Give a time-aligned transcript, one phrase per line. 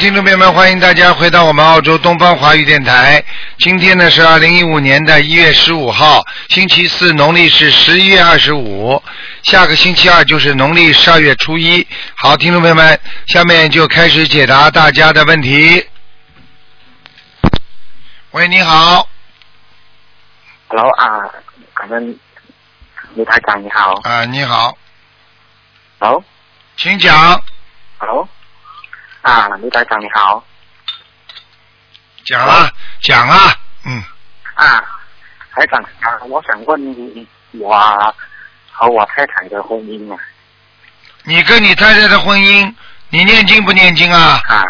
[0.00, 3.22] 听众朋友们，欢迎大家回到我们澳洲东方华语电台。
[3.58, 9.02] 今天呢是二零一五年的一月十五号，星期四，农历是十一月二十五。
[9.42, 11.86] 下个星期二就是农历十二月初一。
[12.16, 15.86] 好，听众朋友们，下面就开始解答大家的问题。
[18.30, 19.06] 喂，你好
[20.68, 21.28] ，Hello 啊，
[21.74, 22.18] 感恩
[23.16, 24.00] 卢台长你好。
[24.04, 24.78] 啊，你好
[25.98, 26.24] ，Hello
[26.78, 27.38] 请讲
[27.98, 28.26] ，Hello
[29.22, 30.44] 啊，卢台长你好。
[32.24, 32.70] 讲啊，
[33.02, 34.02] 讲啊，嗯，
[34.54, 34.84] 啊，
[35.52, 38.14] 台长啊，我想问我
[38.70, 40.18] 和我太太的婚姻啊。
[41.24, 42.74] 你跟你太太的婚姻，
[43.10, 44.40] 你念经不念经啊？
[44.46, 44.64] 啊，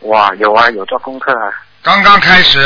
[0.00, 1.52] 哇有啊有做功课啊。
[1.82, 2.60] 刚刚开始。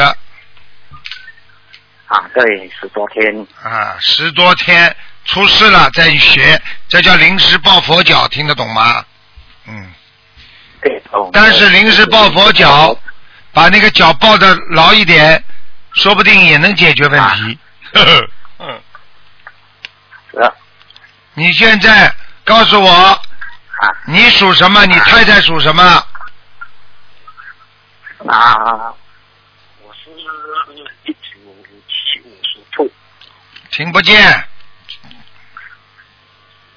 [2.06, 3.46] 啊，对，十多天。
[3.62, 4.94] 啊，十多天
[5.26, 9.04] 出事了再学，这叫临时抱佛脚，听得懂吗？
[9.66, 9.92] 嗯，
[10.80, 12.96] 对，哦但是临时抱佛脚，
[13.52, 15.42] 把那个脚抱得牢一点，
[15.94, 17.58] 说不定也能解决问题。
[17.92, 18.28] 呵呵
[20.34, 20.52] 嗯，
[21.34, 23.20] 你现在告诉我，啊
[24.06, 24.84] 你属什么？
[24.86, 25.82] 你太太属什么？
[28.26, 28.92] 啊，
[29.82, 30.10] 我是
[31.04, 31.14] 一九
[31.88, 32.90] 七五属兔，
[33.70, 34.44] 听不见。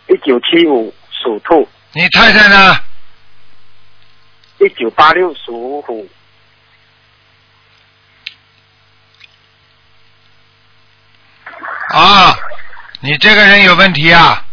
[0.08, 0.94] 一九七五
[1.24, 2.80] 属兔，你太太呢？
[4.62, 6.08] 一九八六属虎
[11.96, 12.38] 啊，
[13.00, 14.46] 你这个人有问题啊！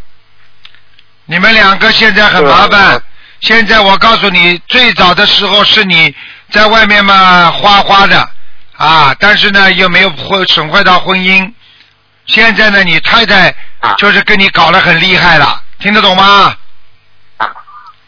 [1.27, 3.03] 你们两个现在很麻烦啊。
[3.41, 6.13] 现在我告诉你，最早的时候是你
[6.51, 8.31] 在外面嘛花花的
[8.79, 11.53] 啊，但是呢又没有会损坏到婚姻。
[12.25, 16.57] 现在呢，你太太啊就是跟你搞得很厉害了，听得懂吗？
[17.37, 17.53] 啊，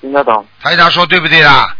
[0.00, 0.46] 听得懂。
[0.62, 1.76] 台长说对不对啦？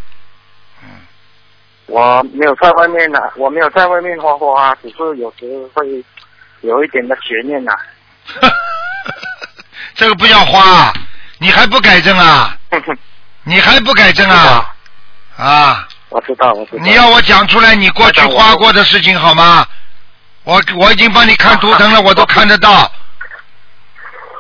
[1.91, 5.85] 我没有在外面呢、我没有在外面花花，只是有时会
[6.61, 7.73] 有一点的悬念呐、
[9.97, 10.93] 这个不叫花，
[11.39, 12.57] 你还不改正啊？
[13.43, 14.73] 你还不改正啊？
[15.37, 15.89] 啊！
[16.11, 16.83] 我知道，我知道。
[16.85, 19.67] 你要我讲出来你过去花过的事情好吗？
[20.45, 22.91] 我我已经帮你看图腾了， 我都看得到。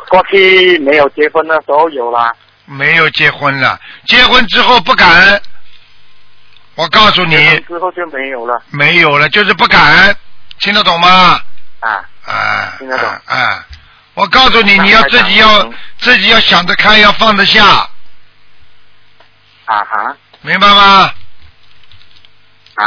[0.08, 2.32] 过去没有结婚的时候有啦，
[2.66, 5.40] 没有结婚了，结婚之后不敢。
[6.74, 7.36] 我告诉你，
[7.68, 10.16] 之后就没有了没有了，就是不敢，
[10.60, 11.40] 听得懂吗？
[11.80, 12.04] 啊。
[12.26, 13.66] 啊，听得懂啊啊
[14.14, 17.64] 我告诉你，你要自己要嗯自己要想得开，要放得下，
[19.64, 21.12] 啊哈明白吗？
[22.74, 22.84] 啊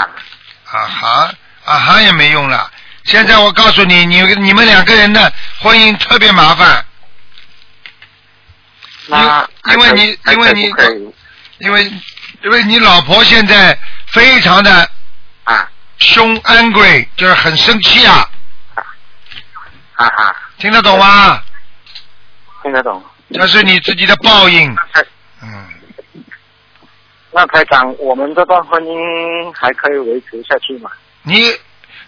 [0.72, 1.34] 啊哈
[1.66, 2.70] 啊哈也没用了。
[3.06, 6.86] 现在我告诉你，你你们两个人的婚姻特别麻烦，
[9.08, 10.74] 那因为你因为你
[11.60, 11.92] 因为
[12.44, 13.78] 因为你老婆现在
[14.12, 14.90] 非常的
[15.46, 18.30] 啊凶 angry，就是很生气啊，
[19.96, 21.42] 啊哈，听得懂吗？
[22.62, 23.02] 听得懂。
[23.34, 24.76] 这是你自己的报应，
[25.42, 25.68] 嗯，
[27.32, 30.92] 那台长，我们这段婚姻还可以维持下去吗？
[31.22, 31.50] 你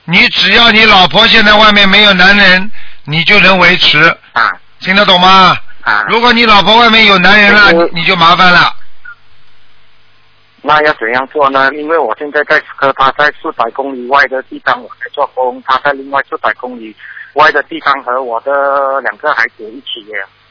[0.03, 2.69] 你只要你老婆现在外面没有男人，
[3.05, 4.03] 你就能维持，
[4.33, 5.57] 啊听得懂吗？
[5.81, 8.75] 啊，如果你老婆外面有男人了，你就麻烦了。
[10.67, 11.69] 那要怎样做呢？
[11.75, 16.95] 因为我现在在和他在四百公里外的地方我在做工，他在另外四百公里
[17.33, 20.05] 外的地方和我的两个孩子一起。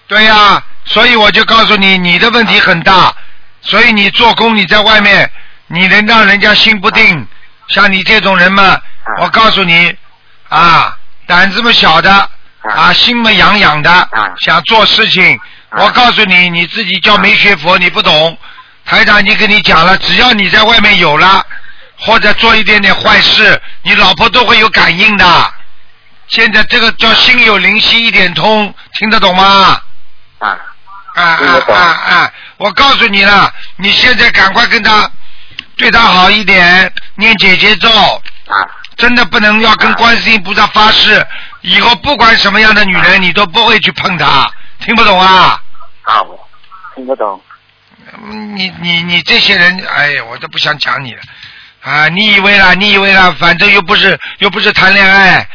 [0.06, 3.12] 对呀、所以我就告诉你，你的问题很大，
[3.60, 5.28] 所以你做工你在外面，
[5.66, 7.26] 你能让人家心不定。
[7.68, 8.80] 像你这种人嘛，
[9.20, 9.96] 我告诉你，
[10.48, 12.10] 啊，胆子不小的，
[12.62, 14.08] 啊，心么痒痒的，
[14.42, 15.40] 想做事情。
[15.76, 18.38] 我告诉你，你自己叫没学佛，你不懂。
[18.86, 21.44] 台长已经跟你讲了，只要你在外面有了，
[21.98, 25.54] 或者做一点点坏事，你老婆都会有感应的。
[26.28, 29.80] 现在这个叫心有灵犀一点通，听得懂吗？
[30.38, 30.58] 啊
[31.14, 32.32] 啊啊啊啊！
[32.56, 35.08] 我告诉你了，你现在赶快跟他
[35.76, 37.88] 对他好一点，念姐姐咒，
[38.46, 38.66] 啊
[38.96, 41.24] 真的不能要跟观世音菩萨发誓，
[41.60, 45.60] 以后不管什么样的女人，你都不会去碰她，听不懂啊？
[46.02, 46.26] 好，
[46.94, 47.40] 听不懂。
[48.22, 51.22] 嗯你你你这些人，哎呀，我都不想讲你了
[51.82, 52.08] 啊！
[52.08, 52.74] 你以为啦？
[52.74, 53.34] 你以为啦？
[53.38, 55.46] 反正又不是又不是谈恋爱，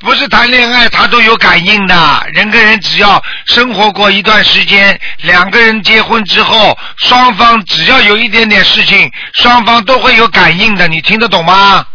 [0.00, 2.26] 不是谈恋爱，他都有感应的。
[2.32, 10.88] 人跟人只要生活过一段时间，两个人结婚之后，双方只要有一点点事情，双方都会有感应的。
[10.88, 11.86] 你听得懂吗？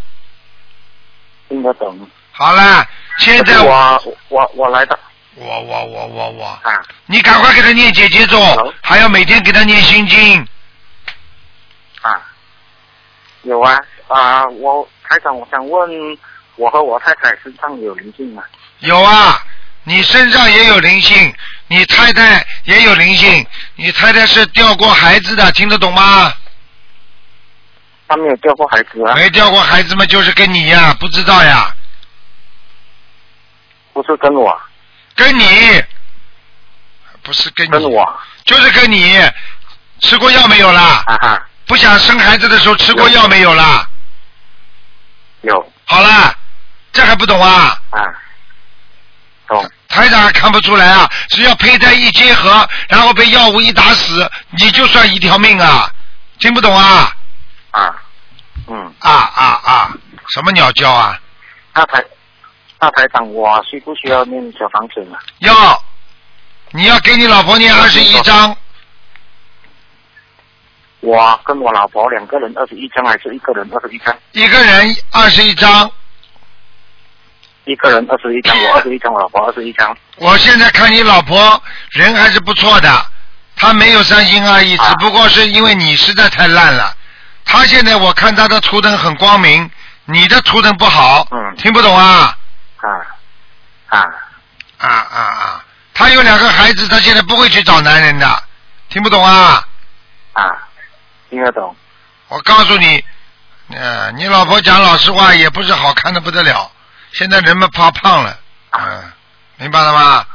[1.49, 2.09] 听得懂。
[2.31, 2.87] 好了，
[3.19, 4.97] 现在我我我来的
[5.35, 8.39] 我我我我我，啊你赶快给他念姐姐咒，
[8.81, 10.47] 还要每天给他念心经。
[12.01, 12.21] 啊，
[13.43, 16.17] 有啊啊，我台长，我想问，
[16.55, 18.43] 我和我太太身上有灵性吗？
[18.79, 19.41] 有啊，
[19.83, 21.33] 你身上也有灵性，
[21.67, 23.45] 你太太也有灵性，
[23.75, 26.33] 你太太是掉过孩子的，听得懂吗？
[28.07, 29.15] 他没有掉过孩子啊？
[29.15, 31.73] 没掉过孩子嘛，就是跟你呀，不知道呀，
[33.93, 34.61] 不是跟我，
[35.15, 35.83] 跟你，
[37.21, 39.19] 不是跟你，跟我就是跟你，
[40.01, 41.03] 吃过药没有啦？
[41.05, 43.87] 啊哈，不想生孩子的时候吃过药没有啦？
[45.41, 46.35] 有好啦，
[46.91, 47.77] 这还不懂啊？
[47.91, 47.99] 啊，
[49.47, 55.91] 懂台长还看不出来啊，只要胚胎一结合，然后被药物一打死，你就算一条命啊！
[56.39, 57.15] 听不懂啊？
[57.71, 57.95] 啊，
[58.67, 59.91] 嗯，啊啊啊！
[60.29, 61.19] 什么鸟叫啊？
[61.73, 62.03] 啊台
[62.83, 65.17] 大排长，我需不需要念小房子呢？
[65.39, 65.81] 要，
[66.71, 68.53] 你要给你老婆念二十一章，
[70.99, 74.13] 我跟我老婆两个人二十一张，还是一个人二十一张？
[74.33, 75.89] 一个人二十一张。
[77.63, 79.97] 一个人二十一张，我二十一张，我老婆二十一张。
[80.19, 83.05] 我现在看你老婆人还是不错的，
[83.55, 86.93] 她没有三心二意，啊只不过是因为你实在太烂了。
[87.45, 89.71] 她现在我看她的图腾很光明，
[90.03, 92.37] 你的图腾不好，嗯听不懂啊？
[92.83, 92.89] 啊
[93.87, 93.99] 啊
[94.77, 95.65] 啊啊啊！
[95.93, 98.43] 她有两个孩子，她现在不会去找男人的，
[98.89, 99.65] 听不懂啊？
[100.33, 100.43] 啊，
[101.29, 101.75] 听得懂
[102.27, 103.03] 我告诉你，
[103.69, 106.69] 呃，你老婆讲老实话也不是好看的不得了，
[107.13, 108.37] 现在人们怕胖了，
[108.71, 109.11] 嗯、
[109.57, 110.25] 明白了吗？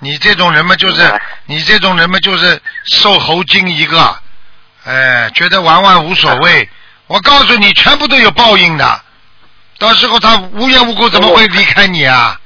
[0.00, 4.18] 你这种人嘛，就是你这种人嘛，就是瘦猴精一个，
[4.84, 6.68] 哎，觉得玩玩无所谓。
[7.06, 9.03] 我告诉你，全部都有报应的，
[9.84, 12.40] 到时候他无缘无故怎么会离开你啊？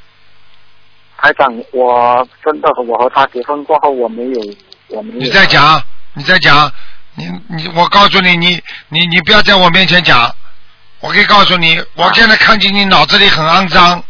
[1.18, 4.40] 台长，我真的我和他结婚过后，我没有，
[4.88, 5.20] 我没有。
[5.20, 5.80] 你再讲，
[6.14, 6.68] 你再讲，
[7.14, 10.28] 你你，我告诉你，你你你不要在我面前讲，
[10.98, 14.02] 我可以告诉你，我现在看见你脑子里很肮脏，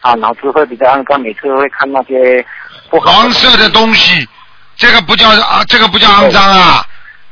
[0.00, 2.44] 啊，脑子会比较肮脏，每次会看那些
[2.90, 4.28] 不好黄色的东西，
[4.76, 6.86] 这个不叫啊，这个不叫肮脏啊。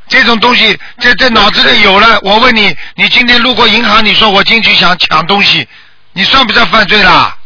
[0.07, 5.67] 这种东西在在脑子里有了，我问你，你今天路过银行，你说我进去想抢东西，
[6.13, 7.37] 你算不算犯罪啦？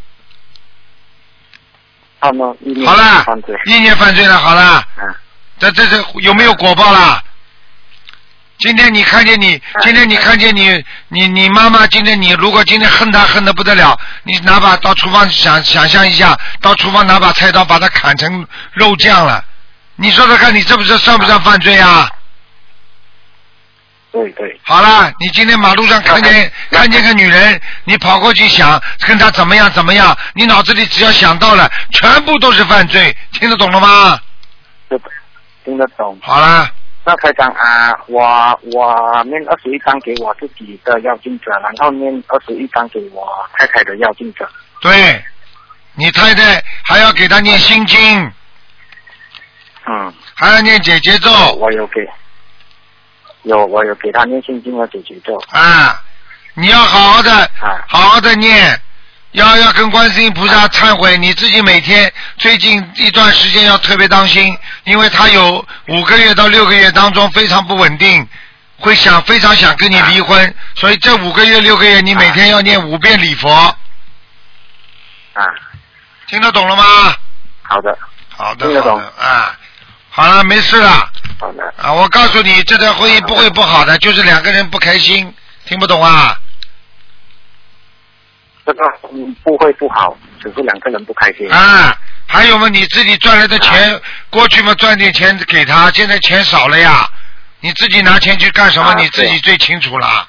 [2.19, 5.15] 他们一年犯罪，了，好了，嗯
[5.59, 7.23] 这这这有没有果报啦？
[8.59, 19.45] 今天你看见你，今天你看见你，你你妈妈今天你如果今天恨她恨得不得了，你拿把到厨房想想象一下，到厨房拿把菜刀把它砍成肉酱了，
[19.95, 22.09] 你说说看，你这不是算不算犯罪啊？
[24.17, 34.19] 对对，好了，你今天马路上看见 看见个女人，你跑过去想跟她怎么样怎么样，你脑子里只要想到了，全部都是犯罪，听得懂了吗？
[35.63, 36.17] 听得懂。
[36.23, 36.67] 好了，
[37.05, 43.27] 那台长啊，我我念二十一张给我自己的要经者，然后念二十一张给我
[43.57, 44.49] 太太的要经者。
[44.81, 45.23] 对，
[45.93, 48.31] 你太太还要给她念心经，
[49.85, 51.29] 嗯，还要念姐姐咒。
[51.59, 52.01] 我有给，
[53.43, 55.37] 有我有给他念心经和解决咒。
[55.49, 56.01] 啊！
[56.53, 57.31] 你要好好的，
[57.61, 57.85] 啊。
[57.87, 58.81] 好好的念，
[59.33, 68.27] 要要跟观世音菩萨忏悔，你自己每天最近一段时间要特别当心，因为他有五个月到六个月当中非常不稳定，
[68.79, 73.49] 会想非常想跟你离婚，所以这五个月六个月你每天要念五遍礼佛，
[75.33, 75.43] 啊，
[76.27, 76.83] 听得懂了吗？
[77.61, 77.95] 好的，
[78.35, 78.99] 好的，听得懂。
[78.99, 79.55] 啊，
[80.17, 81.07] 好了，没事了
[81.39, 85.31] 好的，啊，我告诉你，这段婚姻不会不好的，就是两个人不开心，
[85.65, 86.35] 听不懂啊？
[88.65, 88.83] 这个
[89.13, 91.47] 嗯不会不好，只是两个人不开心。
[91.51, 91.95] 啊，
[92.25, 97.07] 还有嘛，你自己赚来的钱，过去嘛赚点钱给他，现在钱少了呀，
[97.59, 98.89] 你自己拿钱去干什么？
[98.89, 100.27] 啊你自己最清楚了。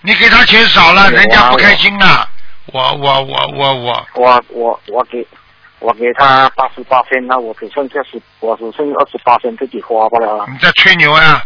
[0.00, 2.26] 你给他钱少了，人家不开心了。
[2.66, 5.18] 我我我我我，我我我给
[5.82, 10.46] 我给他八十八千，那我只剩下十，我只剩二十八千自己花不了了。
[10.48, 11.42] 你在吹牛啊？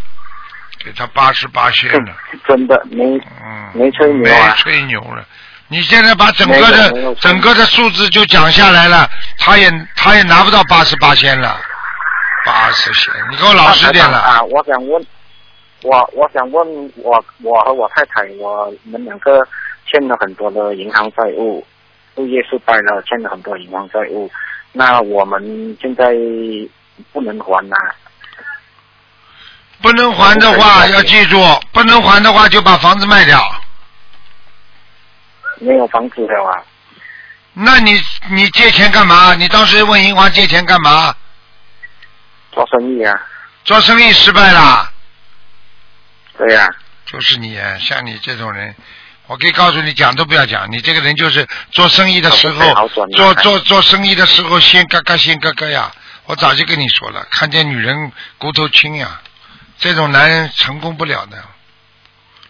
[0.84, 2.14] 给他八十八仙了，
[2.46, 3.02] 真的没
[3.42, 5.24] 嗯，没吹牛啊没吹牛了。
[5.68, 11.58] 你现在把整个的整个的数字就讲下来了，他也他也拿不到八十八仙了，
[12.44, 14.18] 八十千，你给我老实点了。
[14.18, 14.42] 啊！
[14.42, 15.04] 我想问，
[15.82, 19.44] 我我想问我我和我太太，我们两个
[19.90, 21.66] 欠了很多的银行债务，
[22.16, 24.30] 物业失败了，欠了很多银行债务，
[24.72, 26.14] 那我们现在
[27.12, 27.76] 不能还呐、
[29.80, 31.38] 不能还的话，要记住，
[31.72, 33.40] 不能还的话就把房子卖掉。
[35.58, 36.62] 没有房子的话！
[37.54, 37.98] 那你
[38.30, 39.34] 你借钱干嘛？
[39.34, 41.14] 你当时问银行借钱干嘛？
[42.52, 43.26] 做生意啊，
[43.64, 44.90] 做生意失败了，
[46.38, 46.68] 对呀、
[47.06, 48.74] 就是你啊，像你这种人，
[49.26, 55.90] 我可以告诉你，讲都不要讲，你这个人就是做生意的时候做做做生意的时候，先嘎嘎先嘎嘎呀。
[56.26, 59.20] 我早就跟你说了，看见女人骨头轻呀，
[59.78, 61.42] 这种男人成功不了的。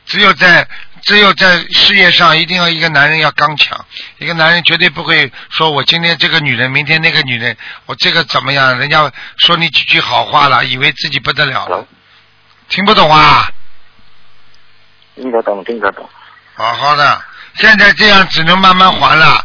[0.07, 0.69] 只有在
[1.03, 3.85] 只有在事业上，一定要一个男人要刚强，
[4.19, 7.57] 一个男人绝对不会说我今天这个女人，明天那个女人，
[7.87, 8.79] 我这个怎么样？
[8.79, 11.87] 人家说你几句好话了，以为自己不得了了
[12.69, 13.51] 听不懂啊？
[15.17, 16.09] 听得懂，听得懂。
[16.57, 17.23] 好好的，
[17.55, 19.45] 现在这样只能慢慢还了，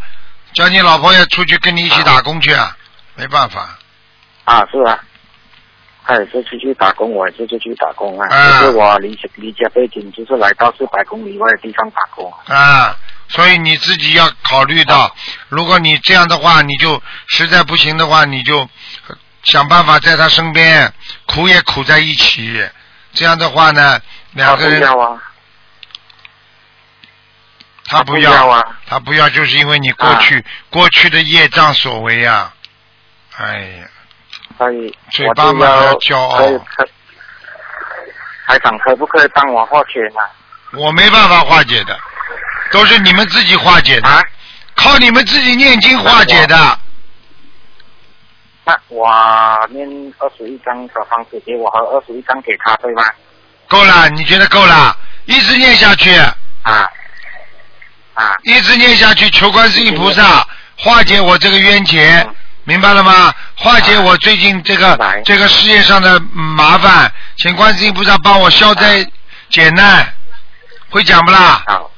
[0.54, 2.76] 叫你老婆也出去跟你一起打工去啊，
[3.16, 3.78] 没办法。
[4.46, 4.98] 啊，是啊，
[6.06, 8.28] 他也是出去打工，我也是出去打工啊。
[8.34, 12.34] 啊就是我离离家背景就是来到四百公里外的地方打工。
[12.48, 12.96] 啊，
[13.28, 15.14] 所以你自己要考虑到，
[15.50, 18.68] 如果你这样的话，你就实在不行的话，你就
[19.44, 20.94] 想办法在他身边，
[21.26, 22.66] 苦也苦在一起。
[23.14, 24.00] 这样的话呢，
[24.32, 24.82] 两个人
[27.86, 32.54] 他不要，要啊，他不要，就是因为你过去、过去的业障所为啊。
[33.38, 33.88] 哎呀，
[34.58, 36.86] 所以嘴巴嘛要要骄傲可以可，
[38.48, 40.22] 台长可不可以帮我化解呢？
[40.80, 41.98] 我没办法化解的，
[42.72, 44.22] 都是你们自己化解的，啊，
[44.76, 46.80] 靠你们自己念经化解的。
[48.64, 49.10] 那我
[49.70, 49.88] 念
[50.20, 53.04] 二十一张小房子给我和二十一张给他，对吗？
[53.68, 54.96] 够了，你觉得够了？
[55.26, 56.14] 一直念下去，
[56.64, 56.88] 啊
[58.14, 58.36] 啊。
[58.44, 60.46] 一直念下去，求观世音菩萨
[60.78, 63.34] 化解我这个冤结嗯，明白了吗？
[63.56, 69.06] 化解我最近这个这个事业上的嗯麻烦，请观世音菩萨帮我消灾
[69.50, 70.14] 解难，
[70.90, 71.64] 会讲不啦？
[71.68, 71.92] 好，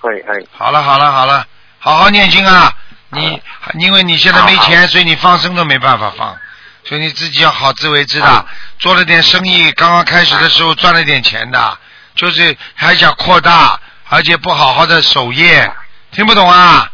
[0.00, 0.48] 会会。
[0.56, 1.44] 好了好了好了，
[1.78, 2.72] 好好念经啊！
[3.12, 3.42] 你
[3.80, 6.36] 因为你现在没钱，所以你放生都没办法放，
[6.84, 8.46] 所以你自己要好自为之的好。
[8.78, 11.78] 做了点生意，刚刚开始的时候赚了点钱的，
[12.14, 13.80] 就是还想扩大，
[14.10, 15.72] 而且不好好的守业，
[16.10, 16.90] 听不懂啊？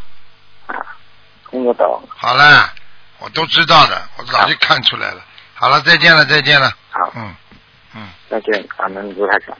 [1.50, 2.08] 听得懂。
[2.14, 2.70] 好了，
[3.18, 5.24] 我都知道的，我早就看出来了。
[5.54, 6.70] 好了，再见了，再见了。
[6.90, 7.34] 好，嗯
[7.94, 8.08] 嗯。
[8.28, 9.56] 再见，感恩卢台长。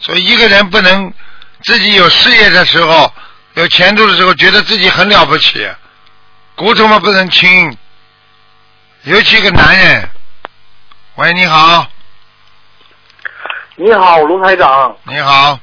[0.00, 1.12] 所以一个人不能
[1.62, 3.12] 自己有事业的时候、
[3.54, 5.70] 有前途的时候，觉得自己很了不起，
[6.56, 7.78] 骨头嘛不能轻，
[9.04, 10.10] 尤其一个男人。
[11.14, 11.86] 喂，你好，
[13.82, 14.94] 你好，卢台长。
[15.04, 15.58] 你好，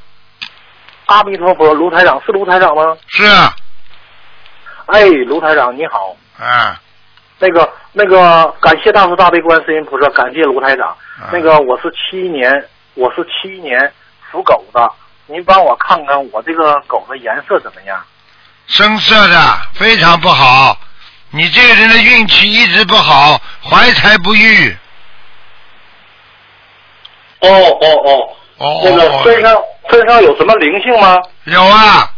[1.06, 2.98] 阿弥陀佛，卢台长是卢台长吗？
[3.10, 3.54] 是啊，
[4.88, 6.18] 哎，卢台长你好。
[6.40, 6.82] 啊
[7.38, 10.88] 那个那个，感谢大慈大悲观世音菩萨，感谢卢台长。
[10.90, 12.52] 啊那个我是七一年，
[12.96, 13.80] 我是七一年
[14.32, 14.92] 属狗的，
[15.28, 18.04] 您帮我看看我这个狗的颜色怎么样？
[18.66, 19.38] 深色的
[19.76, 20.76] 非常不好，
[21.30, 24.76] 你这个人的运气一直不好，怀才不遇。
[27.42, 27.50] 哦
[27.82, 28.28] 哦哦，
[28.58, 29.56] 哦那个身上
[29.92, 31.18] 身上有什么灵性吗？
[31.46, 32.12] 有啊，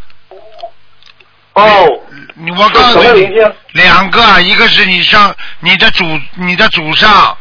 [1.54, 2.00] 哦，
[2.36, 3.54] 你我告诉你么灵，性？
[3.74, 6.04] 两个，啊一个是你上你的祖
[6.36, 7.38] 你的祖上，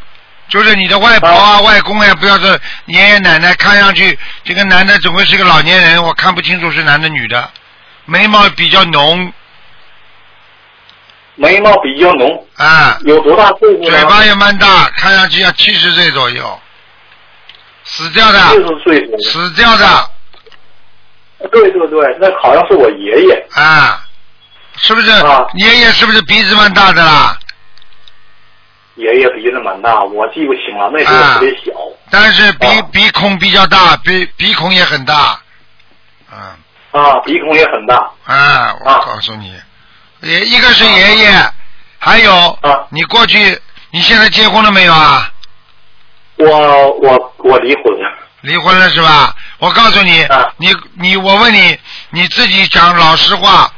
[0.48, 7.48] 就是你的外婆啊、外公呀，不要是爷爷奶奶，看上去这个男的总归是个老年人，我看不清楚是男的女的，
[8.06, 9.32] 眉毛比较浓。
[11.40, 13.82] 眉毛比较浓，啊，有多大岁数？
[13.84, 16.60] 嘴巴也蛮大，看上去要七十岁左右，
[17.88, 19.18] 死掉的，四十岁。
[19.22, 20.10] 死掉的
[21.50, 23.46] 对对对，那好像是我爷爷。
[23.54, 24.04] 啊，
[24.76, 25.46] 是不是啊？
[25.54, 27.38] 爷爷是不是鼻子蛮大的啦？
[28.96, 31.72] 爷爷鼻子蛮大，我记不清了，那时候特别小。
[32.10, 35.40] 但是鼻、啊鼻孔比较大，鼻鼻孔也很大，
[36.32, 36.38] 嗯。
[36.90, 37.96] 啊，鼻孔也很大。
[38.24, 39.54] 啊，我啊告诉你，
[40.22, 41.52] 也一个是爷爷，
[41.98, 43.56] 还有啊你过去，
[43.92, 45.32] 你现在结婚了没有啊？
[46.38, 48.14] 我我我离婚了。
[48.42, 49.34] 离婚了是吧？
[49.58, 51.76] 我告诉你，啊你你我问你，
[52.10, 53.68] 你自己讲老实话，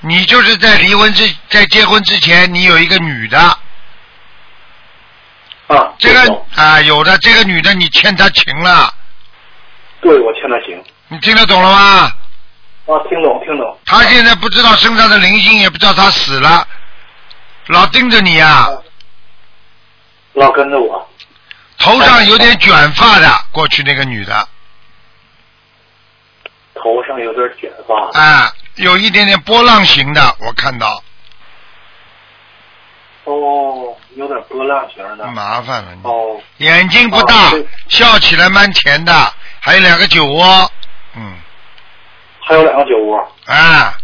[0.00, 3.38] 你就是在离婚之在结婚之前，你有一个女的，
[5.68, 8.92] 啊，这个懂啊有的这个女的你欠她情了，
[10.00, 10.82] 对我欠她情。
[11.06, 12.12] 你听得懂了吗？
[12.86, 13.78] 啊，听懂听懂。
[13.86, 16.66] 她现在不知道身上的灵性，也不知道她死了，
[17.68, 18.68] 老盯着你啊，
[20.32, 21.08] 老跟着我。
[21.82, 24.48] 头上有点卷发的，过去那个女的。
[26.74, 28.18] 头上有点卷发。
[28.18, 31.02] 啊，有一点点波浪形的，我看到，
[33.24, 35.26] 哦，有点波浪形的。
[35.26, 36.00] 麻烦了你。
[36.04, 40.72] 哦，眼睛不大哦，笑起来蛮甜的，还有两个酒窝，
[41.14, 41.34] 嗯，
[42.40, 43.94] 还有两个酒窝，啊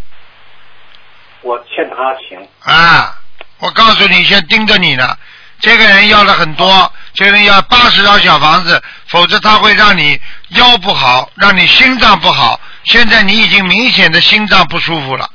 [1.42, 2.49] 我欠他情。
[2.64, 3.18] 啊，
[3.58, 5.16] 我告诉你，先盯着你呢，
[5.60, 10.18] 这个人要了很多，这个人要八十张小房子，否则他会让你
[10.50, 12.60] 腰不好，让你心脏不好。
[12.84, 15.28] 现在你已经明显的心脏不舒服了，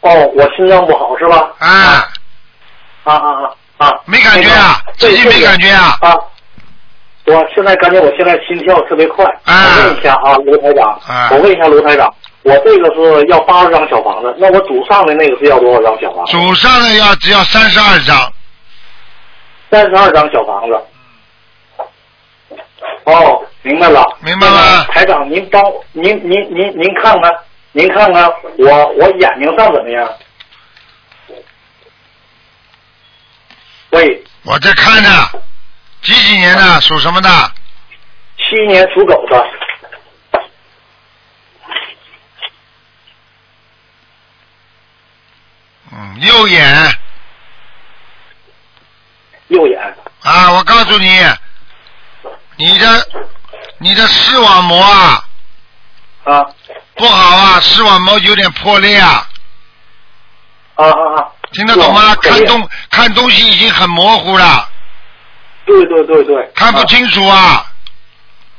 [0.00, 1.50] 哦，我心脏不好是吧？
[1.58, 2.08] 啊，
[3.04, 3.28] 啊啊
[3.78, 3.92] 啊啊！
[4.06, 6.14] 没感觉啊那个自己没感觉啊啊！
[7.26, 9.24] 我现在感觉我现在心跳特别快。
[9.44, 16.32] 啊我问一下啊，卢台长，啊我问一下卢台长，我这个是要八十张小房子，那我祖上的那个是要多少张小房子？
[16.32, 18.32] 祖上的要只要三十二张，
[19.70, 20.80] 三十二张小房子。
[23.04, 24.04] 哦，明白了。
[24.20, 25.62] 明白了台长，您帮
[25.92, 27.32] 您您您您看看，
[27.72, 30.12] 您看看我我眼睛上怎么样？
[33.90, 35.10] 喂，我在看呢，
[36.02, 37.28] 几几年的，属什么的？
[38.36, 39.46] 七一年属狗的，
[45.92, 46.64] 嗯，右眼
[49.50, 49.78] 右眼。
[50.22, 51.20] 啊，我告诉你，
[52.56, 53.08] 你的
[53.78, 55.24] 你的视网膜啊
[56.24, 56.44] 啊
[56.94, 59.26] 不好啊，视网膜有点破裂啊，
[60.74, 61.28] 啊啊啊！
[61.52, 62.14] 听得懂吗？
[62.16, 64.68] 看东看东西已经很模糊了，
[65.64, 66.42] 对对对对。
[66.42, 67.66] 啊看不清楚啊。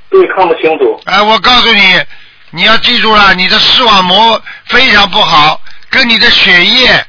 [0.10, 1.02] 对，看不清楚。
[1.06, 2.04] 哎，我告诉你，
[2.50, 7.06] 你要记住了，你的视网膜非常不好，跟你的血液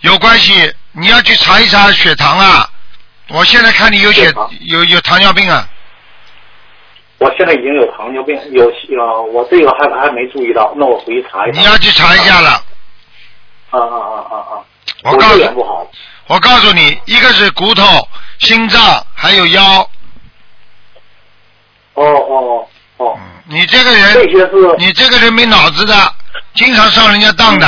[0.00, 2.68] 有关系，你要去查一查血糖啊。
[3.32, 5.66] 我现在看你有血有有糖尿病啊，
[7.18, 11.58] 我现在已经有糖尿病，有呃，我这个还还没注意到，那我回去查一下。
[11.58, 12.50] 你要去查一下了。
[13.70, 14.52] 啊啊啊啊啊！
[15.04, 15.90] 我告诉右眼不好。
[16.26, 17.82] 我告诉你，一个是骨头、
[18.40, 19.80] 心脏，还有腰。
[21.94, 26.14] 哦哦哦，哦，你这个这人，你这个人没脑子的，
[26.54, 27.66] 经常上人家当的。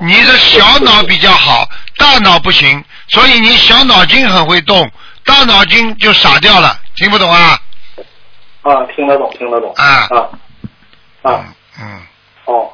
[0.00, 4.90] 你的小脑比较好，大脑不行，所以你小脑筋很会动，
[5.24, 7.58] 大脑筋就傻掉了，听不懂啊？
[8.62, 9.72] 啊，听得懂，听得懂。
[9.76, 10.16] 啊啊
[11.22, 11.44] 啊嗯
[11.80, 12.02] 嗯，
[12.46, 12.70] 哦，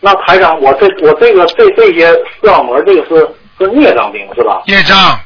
[0.00, 2.08] 那台长，我这我这个这这些
[2.40, 4.62] 视网膜这个是是孽障病是吧？
[4.66, 5.20] 孽障。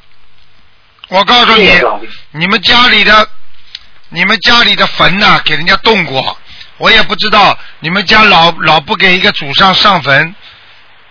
[1.08, 1.70] 我告诉你。
[2.30, 3.28] 你们家里的，
[4.08, 6.38] 你们家里的坟呐、给人家动过，
[6.78, 10.34] 我也不知道你们家老老不给一个祖上上坟，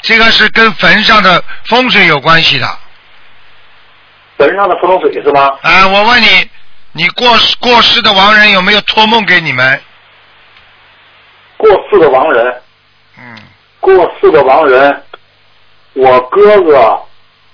[0.02, 2.78] 这个是跟坟上的风水有关系的。
[4.40, 5.60] 坟上的风水是吧？
[5.62, 6.50] 啊，我问你，
[6.94, 9.82] 你过世过世的亡人有没有托梦给你们？
[11.58, 12.62] 过世的亡人，
[13.18, 13.38] 嗯，
[13.82, 15.04] 过世的亡人，
[15.94, 16.98] 我哥哥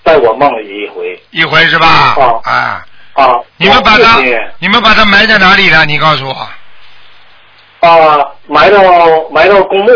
[0.04, 2.14] 在我梦里一回一回是吧？
[2.16, 3.34] 哦啊，啊。
[3.56, 4.20] 你们把他
[4.60, 5.84] 你们把他埋在哪里了？
[5.84, 6.48] 你告诉我。
[7.80, 8.78] 啊，埋到
[9.32, 9.90] 埋到公墓，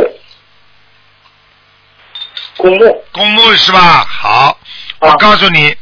[2.56, 4.04] 公墓公墓是吧？
[4.08, 4.58] 好，
[4.98, 5.72] 我啊告诉你，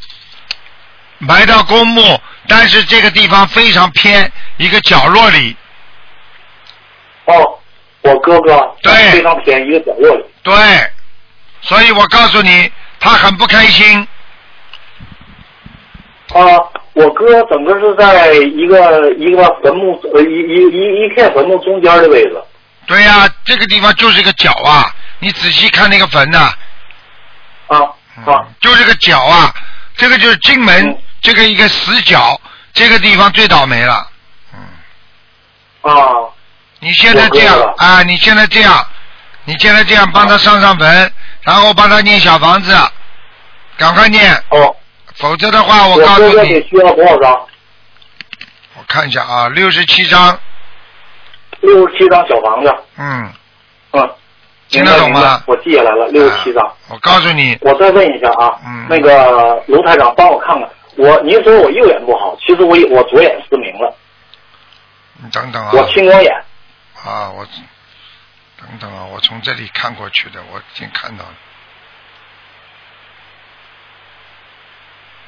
[1.19, 5.57] 埋到公墓，但是这个地方非常偏，一个角落里。
[7.25, 7.59] 哦，
[8.03, 10.25] 我哥哥对非常偏一个角落里。
[10.43, 10.55] 对，
[11.61, 14.07] 所以我告诉你，他很不开心。
[16.35, 16.41] 啊，
[16.93, 22.43] 我哥整个是在一个一个坟墓呃一一一一片坟墓中间的位置。
[22.87, 26.51] 对呀、这个地方就是一个角啊，你仔细看那个坟呐、
[27.67, 27.93] 啊啊
[28.27, 29.55] 嗯，就是个角啊，
[29.97, 32.41] 这个就是进门、嗯这个一个死角，
[32.73, 34.09] 这个地方最倒霉了。
[34.55, 35.95] 嗯，啊。
[36.81, 38.87] 你现在这样啊，你现在这样，
[39.45, 42.73] 你现在这样帮他上上坟，然后帮他念小房子，
[43.77, 44.77] 赶快念，哦，
[45.17, 46.51] 否则的话，我我告诉你。
[46.69, 47.33] 需要多少张？
[48.77, 50.39] 我看一下啊，六十七张，
[51.63, 52.73] 六十七张小房子。
[52.97, 53.33] 嗯，
[53.91, 54.11] 嗯，
[54.69, 55.43] 听得懂吗？
[55.47, 56.65] 我记下来了，六十七张。
[56.65, 58.87] 啊我告诉你，我再问一下啊，嗯。
[58.89, 63.97] 那个卢台长帮我看看，我您说我右眼不好，其实我我左眼失明了，
[65.23, 66.45] 你等等啊，我青光眼。
[67.05, 67.47] 啊，我
[68.57, 71.35] 等等啊，我从这里看过去的，我已经看到了。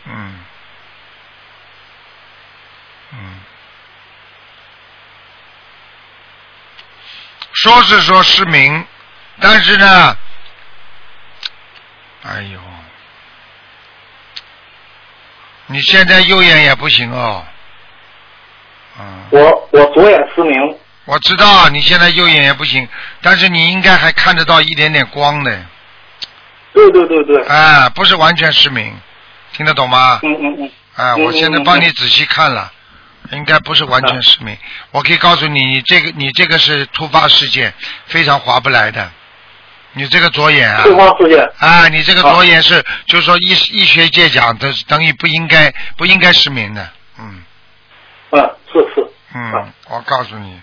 [0.06, 0.40] 嗯，
[3.12, 3.40] 嗯，
[7.52, 8.84] 说是说失明，
[9.40, 10.16] 但是呢，
[12.24, 12.60] 哎呦，
[15.70, 17.44] 你现在右眼也不行哦。
[18.98, 19.04] 嗯。
[19.30, 22.86] 我我左眼失明，我知道你现在右眼也不行，
[23.22, 25.64] 但是你应该还看得到一点点光的，
[26.74, 28.92] 对对对对，啊，不是完全失明，
[29.52, 30.18] 听得懂吗？
[30.22, 32.72] 嗯嗯嗯，啊，嗯我现在帮你仔细看了，
[33.30, 34.56] 应该不是完全失明。
[34.90, 37.72] 我可以告诉你，你这个你这个是突发事件，
[38.06, 39.10] 非常划不来的。
[39.92, 40.84] 你这个左眼啊。
[41.58, 47.42] 啊，你这个左眼是，就是说医医学界讲的，等于不应该不应该失明的，嗯
[48.30, 48.40] 嗯，
[48.72, 49.06] 是是。
[49.34, 50.60] 嗯，我告诉你，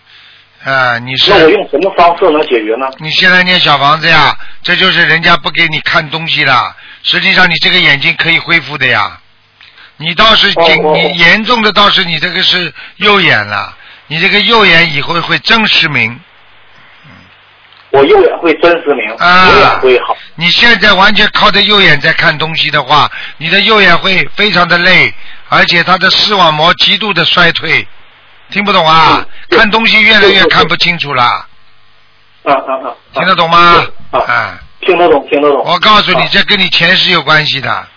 [0.63, 2.87] 啊，你是那我用什么方式能解决呢？
[2.99, 6.75] 你现在念小房子呀，这就是人家不给你看东西了。
[7.03, 9.19] 实际上你这个眼睛可以恢复的呀。
[9.97, 13.75] 你倒是紧，哦哦你严重的倒是你这个是右眼了，
[14.07, 16.19] 你这个右眼以后会真失明。
[17.97, 20.15] 我右眼会真失明，啊左眼会好。
[20.35, 25.13] 你现在完全靠着右眼在看东西的话，你的右眼会非常的累，
[25.49, 27.87] 而且它的视网膜极度的衰退。
[28.49, 29.25] 听不懂啊？
[29.49, 32.95] 嗯看东西越来越看不清楚了，啊啊啊。
[33.13, 33.85] 听得懂吗？
[34.11, 35.63] 啊，啊，听得懂，听得懂。
[35.65, 37.87] 我告诉你啊，这跟你前世有关系的。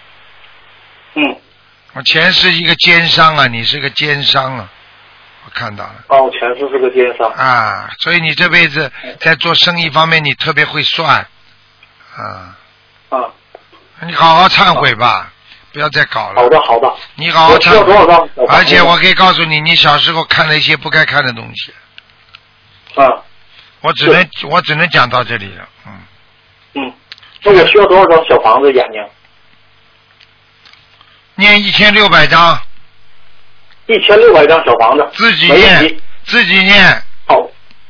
[1.14, 1.36] 嗯，
[1.92, 4.79] 我前世一个奸商啊，你是个奸商啊，我
[5.54, 6.04] 看到了。
[6.08, 7.30] 哦，我前世是个奸商。
[7.32, 11.26] 啊，所以你这辈子在做生意方面你特别会算。
[12.16, 12.56] 啊，
[13.10, 13.18] 啊，
[14.02, 15.32] 你好好忏悔吧，
[15.72, 16.42] 不要再搞了。
[16.42, 16.92] 好的好的。
[17.14, 18.46] 你好好忏悔。
[18.48, 21.72] 而且我可以告诉你，你小时候看了一些不该看的东西，
[22.94, 23.22] 啊。
[23.82, 25.92] 我只能我只能讲到这里了，嗯，
[26.74, 26.92] 嗯，
[27.42, 29.02] 那我需要多少张小房子眼睛？
[31.36, 32.60] 念一千六百章，
[33.90, 35.04] 一千六百张小房子。
[35.14, 37.36] 自己念，自己念，好，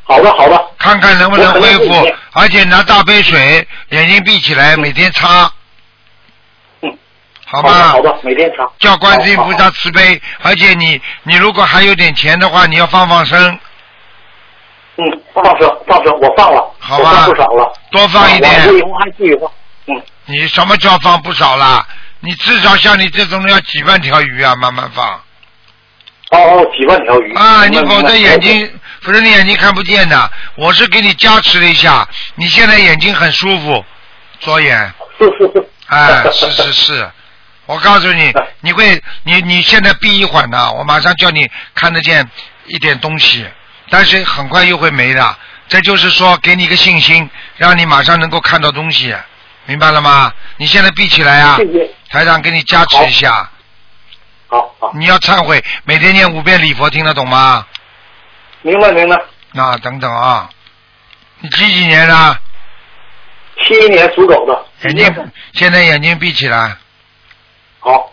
[0.05, 0.67] 好的好的。
[0.79, 5.53] 看看能不能恢复而且拿大杯水，眼睛闭起来，每天擦，
[6.81, 6.99] 嗯，
[7.47, 7.89] 好吧？
[7.89, 8.67] 好的，每天擦。
[8.79, 9.51] 叫观世音菩好。
[9.51, 13.59] 好萨慈悲，而且你你如果还有点钱的话，你要放放生，
[14.97, 17.71] 嗯，放生放生，我放了，好吧不少了。
[17.91, 19.51] 多放一点啊我以后还继续放。
[19.87, 21.87] 嗯，你什么叫放不少啦？
[22.21, 25.21] 你至少像你这种人要几万条鱼啊，慢慢放
[26.31, 27.35] 哦哦，几万条鱼。
[27.35, 27.67] 啊！
[27.67, 28.71] 你否则眼睛，
[29.03, 30.31] 否则你眼睛看不见的。
[30.57, 33.85] 我是给你加持了一下，你现在眼睛很舒服，
[34.41, 35.69] 左眼，是是是。
[35.89, 37.11] 哎，是是是。
[37.67, 42.29] 我告诉你， 你会，你你现在闭一会儿呢，我马上叫你看得见
[42.67, 43.45] 一点东西，
[43.91, 45.37] 但是很快又会没的。
[45.69, 49.15] 这就是说，给你一个信心，让你马上能够看到东西，
[49.67, 50.33] 明白了吗？
[50.57, 51.89] 你现在闭起来啊，谢谢。
[52.09, 53.49] 台长给你加持一下，
[54.51, 57.67] 好好，你要忏悔，每天念五遍礼佛，听得懂吗？
[58.63, 59.17] 明白明白。
[59.53, 60.51] 那等等啊，
[61.39, 62.39] 你几几年的？
[63.63, 64.89] 七一年属狗的。
[64.89, 66.77] 眼睛现在眼睛闭起来，
[67.79, 68.13] 好。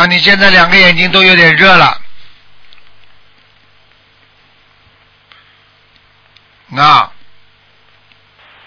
[0.00, 2.00] 那你现在两个眼睛都有点热了，
[6.68, 7.10] 那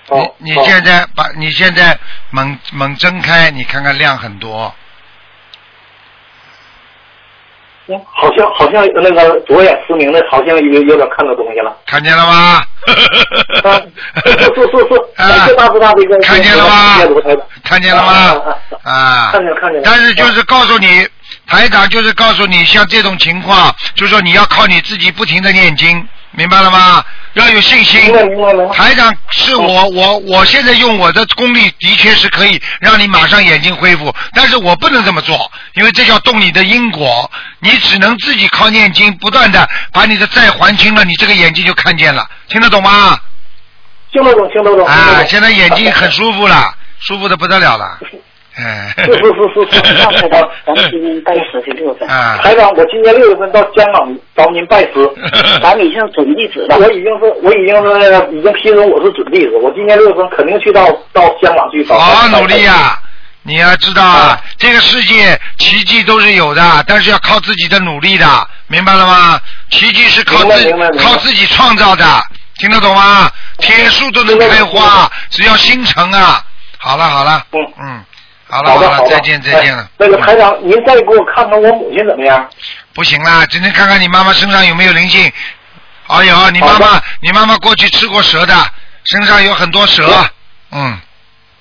[0.10, 0.36] 好。
[0.39, 1.98] 你你现在把你现在
[2.32, 4.76] 猛猛睁开，你看看亮很多，
[7.88, 11.78] 嗯好像好像那个左眼失明的，好像有有点看到东西了。
[11.86, 12.62] 看见了吗？
[13.63, 13.80] 啊，
[14.26, 16.98] 是是是感谢 大慈大悲观世音看见了吗
[17.63, 18.12] 看见了吗？
[18.84, 19.84] 啊，看见了看见了。
[19.86, 21.08] 但是就是告诉你，
[21.52, 27.04] 台长就是告诉你，像这种情况，就是说你要靠你自己不停的念经，明白了吗？
[27.34, 28.02] 要有信心。
[28.74, 43.20] 台长是我我我现在用我的功力的确是可以让你马上眼睛恢复，但是我不能这么做，因为这叫动你的因果，你只能自己靠念经，不断的把你的债还清了，你这个眼睛就看见了，听得懂吗？
[44.14, 44.88] 听得懂听得懂。
[44.88, 48.00] 啊，现在眼睛很舒服了，舒服的不得了了，
[48.56, 49.98] 哎，是是是是是。
[49.98, 55.10] 上台长，咱们今年拜十十六岁，啊，台长，我今年六月份到香港找您拜师，
[55.64, 56.78] 咱们已经准弟子了。
[56.78, 61.98] 我已经是我已经是已经批准我是准弟子，我今年六月份肯定去到到香港去找。
[61.98, 62.98] 好好努力呀、
[63.44, 68.26] 你要知道啊，这个世界奇迹都是有的，但是要靠自己的努力的，
[68.68, 69.40] 明白了吗？
[69.70, 72.06] 奇迹是靠自靠自己创造的，
[72.58, 73.32] 听得懂吗？
[73.60, 76.44] 铁树都能开花，只要心诚啊！
[76.78, 78.04] 好了好了，嗯嗯，
[78.52, 79.88] 好了了，好了，再见再见了哎。
[79.98, 82.48] 那个嗯台长，您再给我看看我母亲怎么样？
[82.94, 85.32] 不行啦，只能看看你妈妈身上有没有灵性。
[86.08, 88.54] 哎呦，你妈好妈，你妈妈过去吃过蛇的，
[89.06, 90.04] 身上有很多蛇。
[90.72, 91.00] 嗯，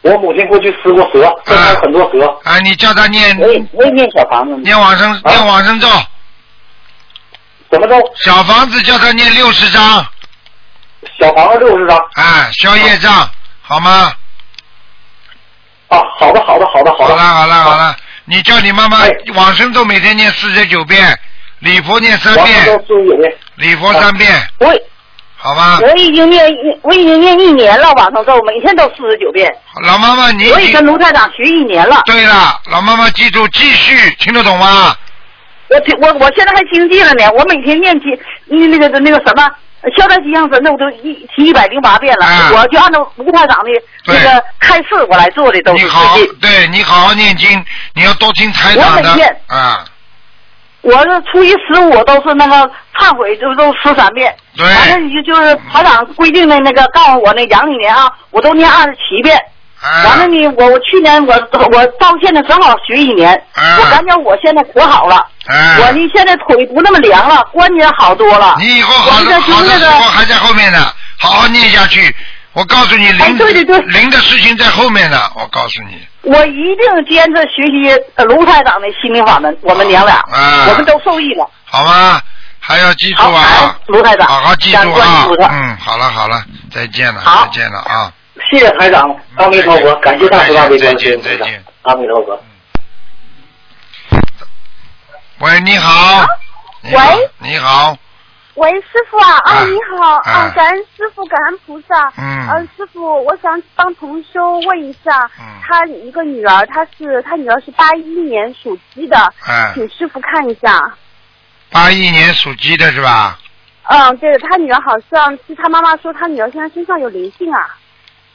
[0.03, 2.27] 我母亲过去吃过蛇，身上有很多蛇。
[2.43, 5.89] 啊，你叫她念我也我也念小房子，念往生啊念往生咒，
[7.71, 7.95] 怎么着？
[8.17, 10.05] 小房子叫她念六十章，
[11.21, 11.97] 小房子六十张。
[12.15, 13.31] 哎，消业障，
[13.63, 14.13] 好吗？
[15.91, 17.15] 啊，好的好的好的好的。
[17.15, 21.19] 好了好了好了，你叫你妈妈哎往生咒每天念四十九遍，
[21.59, 22.65] 礼佛念三王遍，
[23.19, 23.37] 遍。
[23.57, 24.67] 礼佛三遍，我
[25.37, 25.79] 好吧？
[25.83, 29.51] 我已经念一，我已经念一年了，往生咒每天都四十九遍。
[29.83, 32.03] 老妈妈，你我已跟卢台长学一年了。
[32.07, 34.95] 对了，老妈妈记住，继续听得懂吗？
[35.69, 39.51] 我听我我现在还精进了呢，我每天念经，那那个那个什么。
[39.97, 43.71] 消灾吉祥神咒我都一提一百零八遍了，啊我就按照吴台长的
[44.07, 47.65] 那个开示我来做的，都是你好对你好好念经，
[47.95, 49.85] 你要多听台长的我每天啊。
[50.83, 52.57] 我是初一十五都是那个
[52.99, 54.35] 忏悔，就都十三遍。
[54.57, 59.39] 对反正你就就是台长规定的那个，告诉我那阳历年啊，我都念二十七遍。
[59.81, 61.33] 啊完了呢，我我去年我
[61.73, 65.17] 我到现在正好学一年，啊我感觉我现在可好了，
[65.47, 68.57] 啊我呢现在腿不那么凉了，关节好多了。
[68.59, 72.15] 你以后好好的还在后面呢，好好念下去。
[72.53, 75.19] 我告诉你，哎灵对对对灵的事情在后面呢。
[75.37, 81.49] 我告诉你，我一定坚持学习呃卢台长的心灵法门，我们娘俩，啊我们都受益了。
[81.65, 82.21] 好吗？
[82.59, 85.27] 还要记住啊，卢台长好好记住啊。
[85.51, 88.13] 嗯，好了好了，再见了，再见了啊。
[88.51, 92.43] 谢谢台长，阿弥陀佛，感谢大慈大悲再观世音菩萨见再见，阿弥陀佛。
[95.39, 96.27] 喂，你好。
[96.83, 97.31] 喂。
[97.39, 97.97] 你好。
[98.55, 102.13] 喂，师傅啊，啊，啊你好，啊啊，感恩师傅，感恩菩萨。
[102.19, 110.77] 嗯呃，师傅，我想帮同修问一下，嗯他一个女儿，她是她女儿是八一年属鸡的，哎，请师傅看一下。
[111.71, 113.39] 八一年属鸡的是吧？
[113.85, 117.77] 嗯，对，他女儿好像是他妈妈说他女儿现在身上有灵性啊。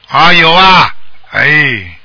[0.08, 0.94] 啊，有啊，
[1.32, 1.98] 哎，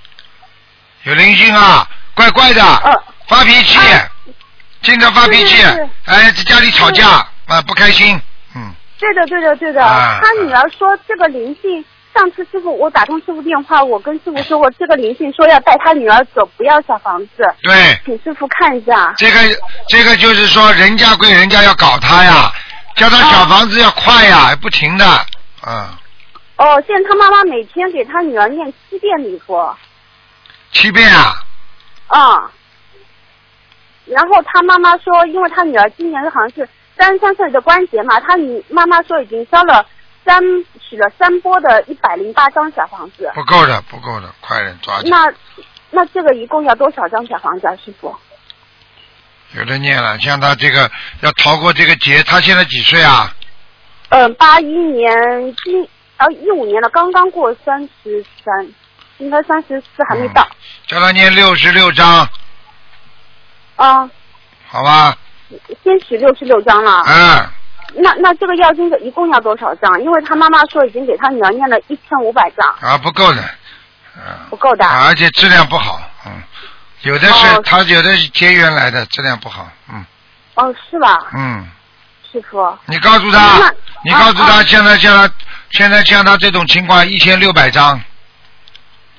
[1.04, 2.92] 有灵性啊，怪怪的，嗯
[3.28, 3.78] 发脾气，
[4.82, 7.06] 经常发脾气是是是，哎，在家里吵架
[7.46, 8.20] 啊，不开心，
[8.56, 9.84] 嗯，对的，对的，对的。
[9.84, 19.14] 啊他女儿说这个灵性，上次师傅我打通师傅电话，我跟师傅说过，这个灵性说要带他女儿走，不要小房子，对，请师傅看一下。
[19.16, 19.38] 这个
[19.88, 22.52] 这个就是说，人家归人家要搞他呀，
[22.96, 25.06] 叫他小房子要快呀，不停的，
[25.60, 25.96] 啊，
[26.60, 29.74] 哦，现在他妈妈每天给他女儿念七遍礼佛，
[30.72, 31.34] 七遍啊，
[32.08, 32.52] 啊、
[34.04, 36.68] 然后他妈妈说，因为他女儿今年好像是
[36.98, 39.86] 三十三岁的关节嘛，他女妈妈说已经烧了
[40.22, 40.38] 三
[40.86, 45.32] 取了三波的一百零八张小房子，不够的，不够的，快点抓紧，那
[45.88, 48.14] 那这个一共要多少张小房子啊，师傅？
[49.56, 50.90] 有的念了，像他这个
[51.22, 53.34] 要逃过这个劫，他现在几岁啊？
[54.10, 55.10] 嗯，八一年
[55.64, 55.88] 今
[56.20, 58.68] 呃一五年了，刚刚过三十三，
[59.18, 60.46] 应该三十四还没到。
[60.86, 62.28] 叫他念六十六章，
[63.76, 64.08] 啊、
[64.68, 65.16] 好吧？
[65.82, 67.02] 先许六十六张了。
[67.06, 67.48] 嗯，
[67.94, 69.98] 那那这个要经者一共要多少张？
[70.02, 73.42] 因为他妈妈说已经给他女儿念了一千五百张，啊，不够的，
[74.16, 74.22] 嗯。
[74.50, 74.84] 不够的。
[74.84, 76.32] 啊而且质量不好，嗯，
[77.02, 80.04] 有的是、哦他有的是结缘来的，质量不好，嗯
[80.56, 81.66] 哦，是吧，嗯，
[82.30, 82.76] 师傅？
[82.86, 83.72] 你告诉他，
[84.04, 85.32] 你告诉他，现在叫他
[85.70, 88.00] 现在像他这种情况，一千六百张，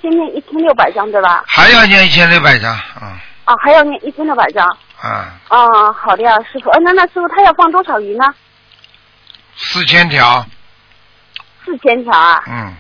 [0.02, 1.44] 先念一千六百张对吧？
[1.48, 3.08] 还要念一千六百张，嗯
[3.46, 4.68] 啊，还要念一千六百张。
[5.02, 6.70] 啊，啊，好的呀，师傅。
[6.70, 8.26] 呃，那那师傅他要放多少鱼呢？
[9.56, 10.46] 四千条，
[11.66, 12.44] 四千条啊。
[12.48, 12.74] 嗯，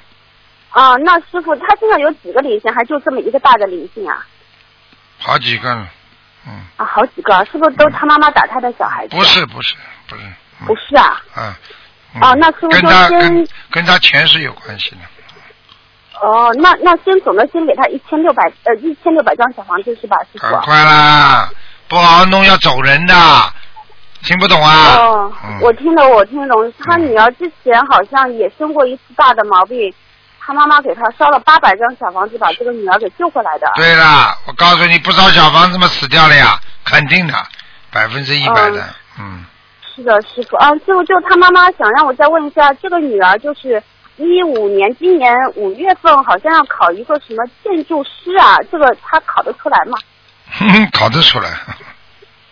[0.69, 2.71] 啊，那师傅他身上有几个灵性？
[2.73, 4.25] 还就这么一个大的灵性啊？
[5.17, 5.87] 好几个了，
[6.47, 9.15] 嗯，啊，好几个，是不是都是他妈妈打他的小孩子？
[9.15, 9.75] 不是不是
[10.07, 10.21] 不是，
[10.61, 11.05] 嗯不是啊。
[11.05, 11.53] 啊，嗯
[12.19, 14.97] 哦那师傅跟他就先跟跟他前世有关系的，
[16.21, 20.39] 哦，那那先总的先给他一千六百呃一千六百张小房子是吧，师傅？
[20.39, 21.49] 赶快啦，
[21.87, 23.13] 不好好弄要走人的，
[24.23, 24.95] 听不懂啊？
[24.97, 25.59] 哦，嗯。
[25.61, 29.93] 我听得我听懂，他女儿之前好像也生过一次大的毛病，
[30.39, 33.71] 他妈妈给他烧了八百张小房子，把这个女儿给救回来的。
[33.75, 37.33] 对了，我告诉你，不烧小房子嘛死掉了呀，肯定的，
[37.89, 38.83] 百分之一百的，
[39.17, 39.43] 嗯，
[39.95, 40.55] 是的，师傅。
[40.57, 43.81] 啊，师傅，就他妈妈想让我再问一下，这个女儿就是
[44.17, 49.97] 一五年，今年五月份好像要考一个什么建筑师啊，这个她考得出来吗？
[50.93, 51.49] 考得出来，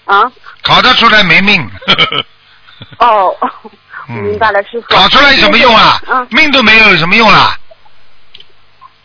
[0.05, 0.31] 啊？
[0.63, 1.69] 考得出来没命，
[2.99, 3.35] 哦，
[4.09, 4.95] 嗯明白了，师傅。
[4.95, 6.01] 考出来有什么用啊？
[6.07, 7.55] 嗯，命都没有，有什么用啦？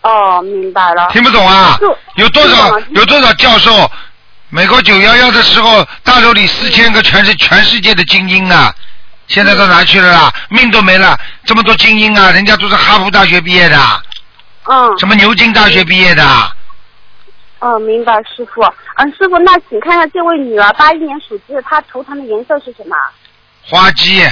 [0.03, 1.09] 哦，明白了。
[1.11, 1.79] 听不懂啊？
[2.17, 3.91] 有多少有多少教授？
[4.55, 8.73] 美国九幺幺的时候，大楼里四千个全是全世界的精英啊，
[9.27, 10.33] 现在到哪去了啦？
[10.49, 13.77] 命都没了，这么多精英啊，人家都是哈佛大学毕业的，
[14.71, 14.97] 嗯。
[14.97, 16.25] 什么牛津大学毕业的，
[17.59, 18.63] 哦，明白，师傅。
[18.95, 22.95] 嗯，师傅，那请看一下这位女儿，八一年属鸡的，她图腾的颜色是什么？
[23.65, 24.23] 花鸡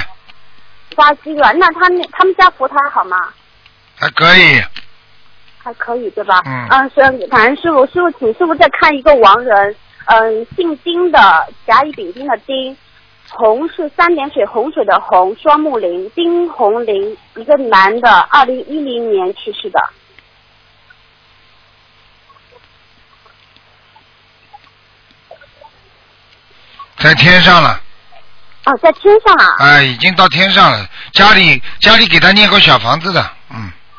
[0.95, 1.51] 花鸡啊。
[1.51, 3.17] 那他们他们家佛台好吗？
[3.99, 4.63] 还可以，
[5.61, 6.41] 还可以，对吧？
[6.45, 11.19] 嗯嗯，是，反正师傅，师傅，请师傅再看一个亡人，嗯，姓丁的，
[11.65, 12.77] 甲乙丙丁的丁，
[13.29, 19.79] 洪是三点水洪水的洪，双木林，丁红林，一个男的，二零一零年去世的。
[26.97, 27.81] 在天上了，
[28.65, 29.55] 哦，在天上啊。
[29.59, 30.89] 哎，已经到天上了。
[31.11, 33.29] 家里家里给他念过小房子的，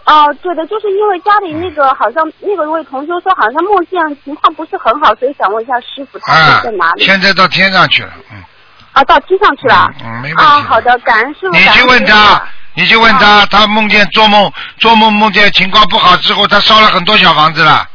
[0.05, 7.05] 嗯，哦，对的，就是因为家里那个好像那个位同修说好像梦见情况不是很好，所以想问一下师傅他啊是在哪，里？
[7.05, 8.43] 现在到天上去了，嗯，
[8.93, 9.91] 啊，到天上去了。
[10.05, 10.43] 嗯，没问题。
[10.45, 11.53] 啊，好的，感恩师傅。
[11.53, 12.43] 你去问他，
[12.75, 17.87] 你去问他，他梦见做梦做梦梦见情况不好之后，他烧了很多小房子了，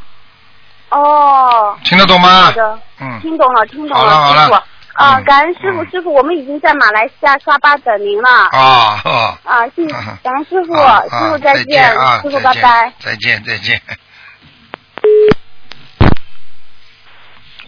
[0.90, 2.52] 哦，听得懂吗好？
[2.52, 4.64] 的，嗯，听懂了，听懂了好了好了。
[5.00, 8.30] 啊，嗯感恩师傅，嗯师傅，我们已经在马来西亚沙巴等您了。
[8.52, 9.38] 啊哦。
[9.46, 12.22] 啊，谢谢，感恩师傅，啊师傅啊再见，啊！
[12.22, 12.92] 师傅拜拜。
[13.00, 13.82] 再见再见。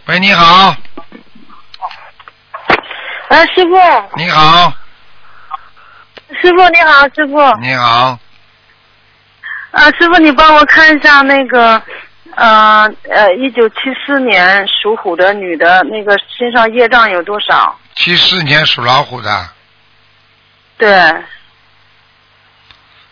[0.04, 0.76] 喂，你好，
[3.28, 3.78] 啊，师傅，
[4.16, 4.70] 你好，
[6.42, 8.18] 师傅你好，师傅，你好，
[9.70, 11.82] 啊，师傅你帮我看一下那个，
[12.34, 17.78] 呃呃，一九七四年属虎的女的那个身上业障有多少？
[17.94, 19.48] 七四年属老虎的，
[20.78, 20.90] 对，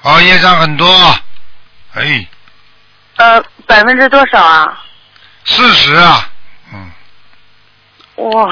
[0.03, 0.87] 哦，业障很多，
[1.95, 2.27] 哎，
[3.17, 4.83] 呃，百分之多少啊？
[5.45, 6.27] 四十啊，
[6.73, 6.91] 嗯，
[8.17, 8.51] 哇，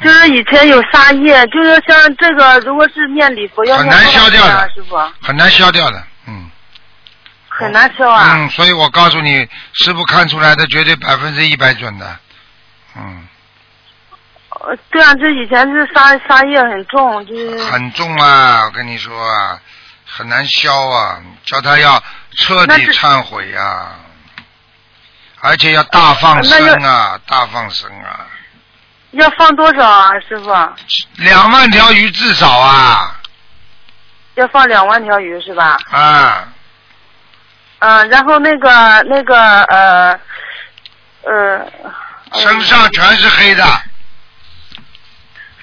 [0.00, 4.48] 就是以前有杀业，就是像这个，如果是念礼佛要很难念多少消掉的。
[4.48, 4.96] 遍啊，师傅？
[5.20, 6.04] 很难消掉的，嗯。
[7.56, 8.34] 很难消啊。
[8.34, 12.16] 嗯，所以我告诉你，师傅看出来的绝对百分之一百准的。
[12.96, 13.28] 嗯，
[14.50, 19.58] 呃对啊，这以前是杀杀业很重，就是很重啊，我跟你说啊，
[20.06, 22.02] 很难消啊，叫他要
[22.36, 23.90] 彻底忏悔呀、
[25.40, 28.26] 而且要大放生啊，大放生啊，
[29.12, 30.52] 要放多少啊，师傅？
[31.16, 33.20] 两万条鱼至少啊
[34.36, 35.76] 要放两万条鱼是吧？
[35.90, 36.48] 啊，
[37.80, 40.20] 嗯，然后那个那个呃
[41.22, 41.66] 呃
[42.32, 43.64] 身上全是黑的，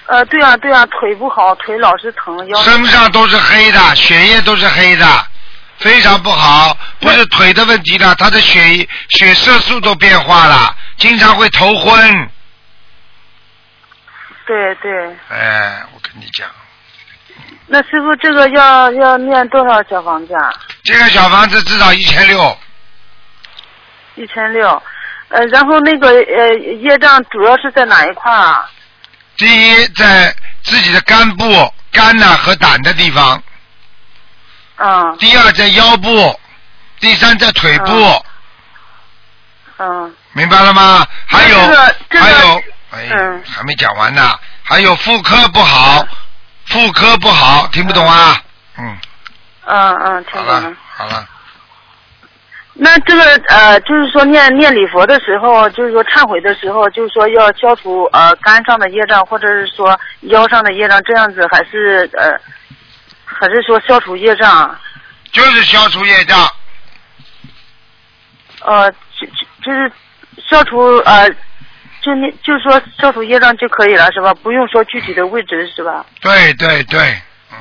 [0.06, 5.06] 呃，对啊对啊，腿不好，腿老是疼，腰身上都是黑的，血液都是黑的，
[5.78, 6.76] 非常不好。
[7.00, 12.30] 不是腿的问题了，他的血血色素都变化了，经常会头昏。
[14.46, 15.16] 对对。
[15.28, 16.48] 哎，我跟你讲，
[17.72, 20.52] 那师傅这个要要念多少小房子啊？
[20.84, 22.58] 这个小房子至少一千六，
[24.14, 24.82] 一千六。
[25.28, 28.68] 呃，然后那个呃业障主要是在哪一块啊？
[29.38, 33.42] 第一在自己的肝部、肝呐、和胆的地方，
[34.76, 36.38] 嗯第二在腰部，
[37.00, 38.22] 第三在腿部，
[39.78, 41.06] 嗯明白了吗？
[41.26, 46.06] 还有、这个这个还有，哎，嗯还没讲完呢，还有妇科不好，
[46.66, 48.42] 妇科不好，听不懂啊？
[48.78, 48.96] 嗯，
[49.66, 50.76] 嗯嗯，听懂了了。
[50.96, 51.28] 好了，
[52.74, 62.30] 那这个呃，就是说念念礼佛的时候，就是说忏悔的时候，就是说要消除呃肝上的业障，或者是说腰上的业障，这样子还是呃，
[63.24, 64.74] 还是说消除业障？
[65.32, 66.38] 就是消除业障，
[68.60, 69.92] 呃，就就就是
[70.48, 71.28] 消除呃，
[72.02, 74.34] 就念就说消除业障就可以了，是吧？
[74.34, 76.04] 不用说具体的位置，是吧？
[76.20, 77.58] 对对对，嗯，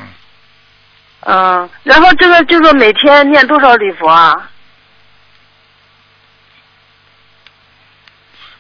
[1.22, 4.50] 嗯，然后这个就是说每天念多少礼佛啊？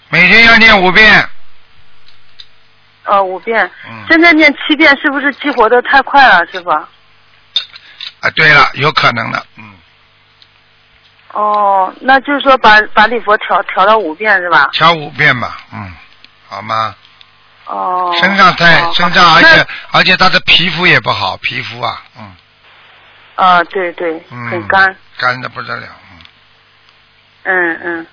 [0.10, 1.28] 每天要念五遍，
[3.06, 3.70] 哦，五遍。
[3.88, 6.70] 嗯，现在念七遍，是不是激活的太快了，师傅？
[6.70, 6.88] 啊，
[8.36, 9.74] 对了，有可能的，嗯，
[11.34, 14.70] 哦，那就是说把把礼佛调调到五遍是吧？
[14.74, 15.94] 调五遍吧，嗯，
[16.50, 16.96] 好吗？
[17.66, 18.14] 哦。
[18.20, 22.36] 身上太哦身上，而且而且他的皮肤也不好，皮肤啊，嗯
[23.36, 26.18] 啊，对对，嗯，很干。，干的不得了，嗯，
[27.44, 28.08] 嗯嗯。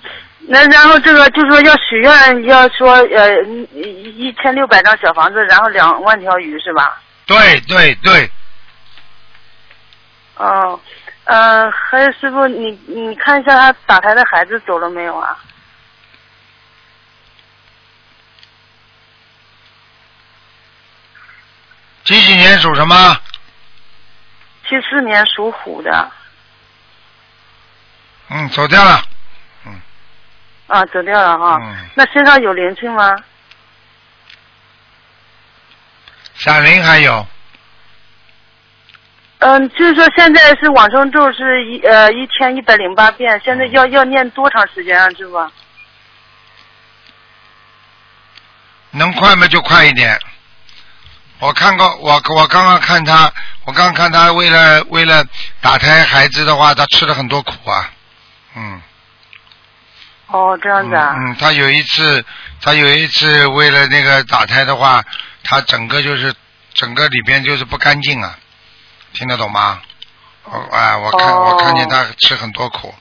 [0.47, 3.43] 那然后这个就是说要许愿，要说呃
[3.73, 7.01] 一一千六百张小房子，然后两万条鱼是吧？
[7.25, 8.31] 对对对，
[10.37, 10.79] 哦，
[11.29, 15.37] 呃，还有师傅，你你看一下他打胎的孩子走了没有啊？
[22.03, 23.21] 几几年属什么？
[24.67, 26.11] 七四年属虎的，
[28.29, 28.99] 嗯，走掉了，
[29.67, 29.81] 嗯
[30.65, 31.59] 啊，走掉了哈。
[31.61, 33.15] 嗯，那身上有灵性吗？
[36.33, 37.27] 闪灵还有，
[39.39, 45.51] 嗯，就是说现在是往生咒是一呃一千一百零八遍，现在要要念多长时间啊，师傅？
[48.91, 50.19] 能快嘛就快一点，
[51.39, 53.31] 我看过，我我刚刚看他，
[53.63, 55.23] 我刚刚看他为了为了
[55.61, 57.91] 打胎孩子的话，他吃了很多苦啊，
[58.55, 58.81] 嗯。
[60.27, 61.15] 哦，这样子啊。
[61.17, 62.25] 嗯，他有一次，
[62.61, 65.01] 他有一次为了那个打胎的话，
[65.43, 66.33] 他整个就是
[66.73, 68.37] 整个里边就是不干净啊，
[69.13, 69.81] 听得懂吗？
[70.51, 72.91] 我哎，我看、哦我看见他吃很多苦，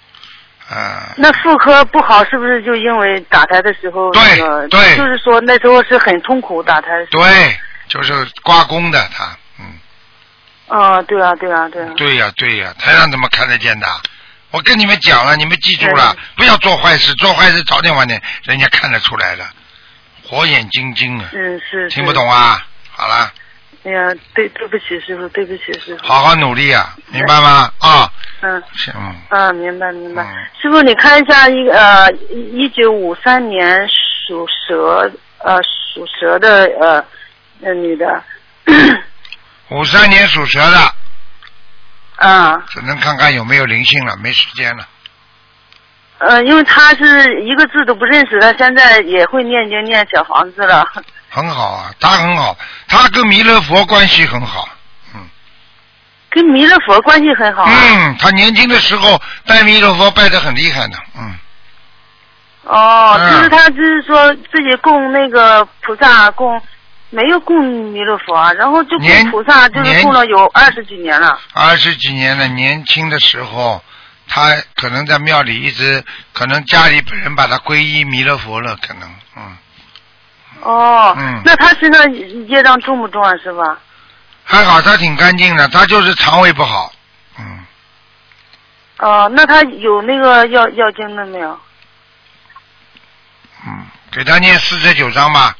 [0.69, 4.69] 啊、那妇科不好，是不是就因为打胎的时候对那个？
[4.69, 6.89] 对就是说那时候是很痛苦打胎。
[7.11, 9.79] 对，就是刮宫的他，嗯，
[10.69, 11.91] 啊，对啊，对啊，对啊。
[11.97, 13.87] 对呀、对呀、台上怎么看得见的？
[14.51, 19.45] 我跟你们讲了，你们记住了，不要做坏事，做坏事早点晚点人家看得出来的，
[20.27, 21.89] 火眼金睛啊，嗯，是。
[21.89, 22.63] 听不懂啊？
[22.91, 23.33] 好了。
[23.89, 26.07] 哎呀，对，对不起师傅，对不起师傅。
[26.07, 27.73] 好好努力啊，明白吗？
[27.79, 28.13] 啊，
[28.43, 30.23] 嗯行嗯，嗯，明白明白。
[30.23, 30.29] 嗯
[30.61, 32.11] 师傅，你看一下一呃，
[32.53, 35.57] 一九五三年属蛇呃
[35.95, 37.03] 属蛇的呃
[37.63, 38.23] 呃女的，
[39.71, 40.93] 五三年属蛇的，
[42.17, 44.87] 啊只能看看有没有灵性了，没时间了。
[46.19, 50.85] 呃，因为她是一个字都不认识，她现在也会念经念小房子了。
[51.31, 52.57] 很好啊，他很好，
[52.87, 54.69] 他跟弥勒佛关系很好。
[55.15, 55.21] 嗯
[56.31, 57.73] 跟弥勒佛关系很好啊。
[57.73, 61.35] 嗯，他年轻的时候拜弥勒佛拜的很厉害的，嗯，
[62.65, 66.61] 哦，嗯就是他就是说自己供那个菩萨供，
[67.09, 71.41] 没有供弥勒佛啊，然后就供菩萨，就是供了有二十几年了。
[71.55, 73.83] 二十几年了，年轻的时候，
[74.29, 76.05] 他可能在庙里一直，
[76.35, 79.57] 可能家里本人把他皈依弥勒佛了，可能，嗯，
[80.63, 81.43] 哦，嗯。
[81.45, 82.13] 那他身上
[82.49, 83.63] 业障重不重啊，师傅？
[84.45, 86.91] 还好他挺干净的，他就是肠胃不好，
[87.39, 87.67] 嗯，
[88.99, 91.61] 哦，那他有那个药药经的没有？
[93.67, 95.55] 嗯，给他念四十九章吧，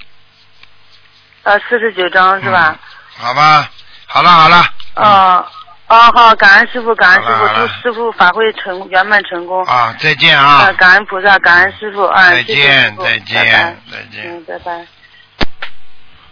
[1.43, 2.79] 呃，四十九章是吧？
[3.19, 3.69] 好吧，
[4.07, 5.47] 好了好了，哦、
[5.89, 7.69] 哦，好，感恩师傅，感恩师傅，好了好了。
[7.69, 9.65] 祝师傅法会成圆满成功。
[9.65, 10.67] 啊，再见啊。
[10.67, 14.25] 呃，感恩菩萨，感恩师傅，啊，再谢谢师傅见再见再见。
[14.27, 14.87] 嗯，拜拜。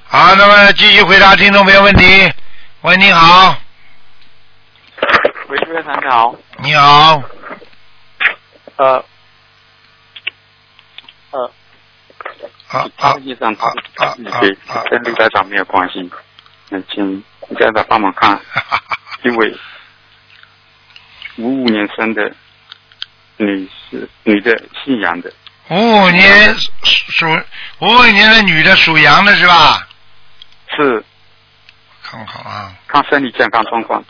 [0.08, 2.30] 好，那么继续回答听众朋友问题。
[2.82, 3.56] 喂，你好，
[5.48, 5.96] 喂，朱院长。
[6.02, 7.22] 你好，你好，
[8.76, 9.04] 呃，
[11.30, 11.50] 呃，
[12.68, 14.06] 啊他啊的业障啊啊
[14.68, 14.84] 啊。
[14.90, 16.10] 跟陆台长没有关系，
[16.70, 18.38] 嗯，请陆台长帮忙看，
[19.24, 19.58] 因为
[21.36, 22.34] 五五年生的
[23.36, 24.50] 女士，女的
[24.84, 25.32] 姓杨的，
[25.68, 27.26] 五五年属
[27.80, 29.86] 五五年的女的属羊的是吧？
[30.76, 31.04] 是。
[32.08, 34.04] 看好啊，看身体健康状况，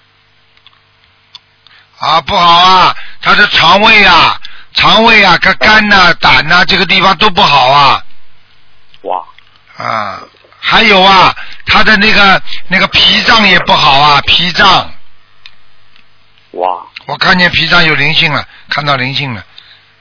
[1.99, 4.39] 啊不好啊，她的肠胃啊，
[4.75, 8.05] 肠胃啊，跟肝呐、胆呐、这个地方都不好啊。
[9.01, 9.25] 哇，
[9.79, 10.21] 啊，
[10.61, 11.35] 还有啊，
[11.65, 14.93] 她的那个那个脾脏也不好啊，脾脏，
[16.57, 19.45] 哇，我看见皮上有灵性了，看到灵性了，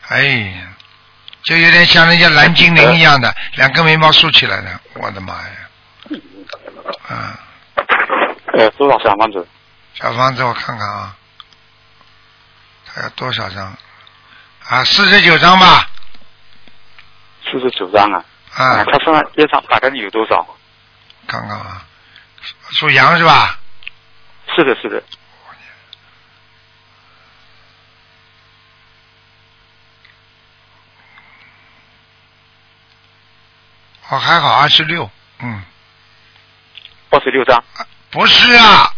[0.08, 0.76] 哎呀，
[1.44, 5.52] 就有点像人家蓝精灵一样的，两根眉毛竖起来的，我的妈呀！
[7.08, 7.40] 啊，
[8.54, 9.48] 呃，多少小房子？
[9.94, 11.16] 小房子我看看啊，
[12.86, 13.78] 他要多少张？
[14.68, 15.88] 啊，四十九张吧。
[17.44, 18.26] 四十九张啊，
[18.56, 20.46] 啊，他身上业障大概有多少？
[21.28, 21.86] 看看啊，
[22.72, 23.60] 属羊是吧？
[24.56, 25.04] 是的，是的，
[34.10, 35.64] 哦，还好二十六，嗯，
[37.10, 37.64] 二十六张，
[38.12, 38.92] 不是啊，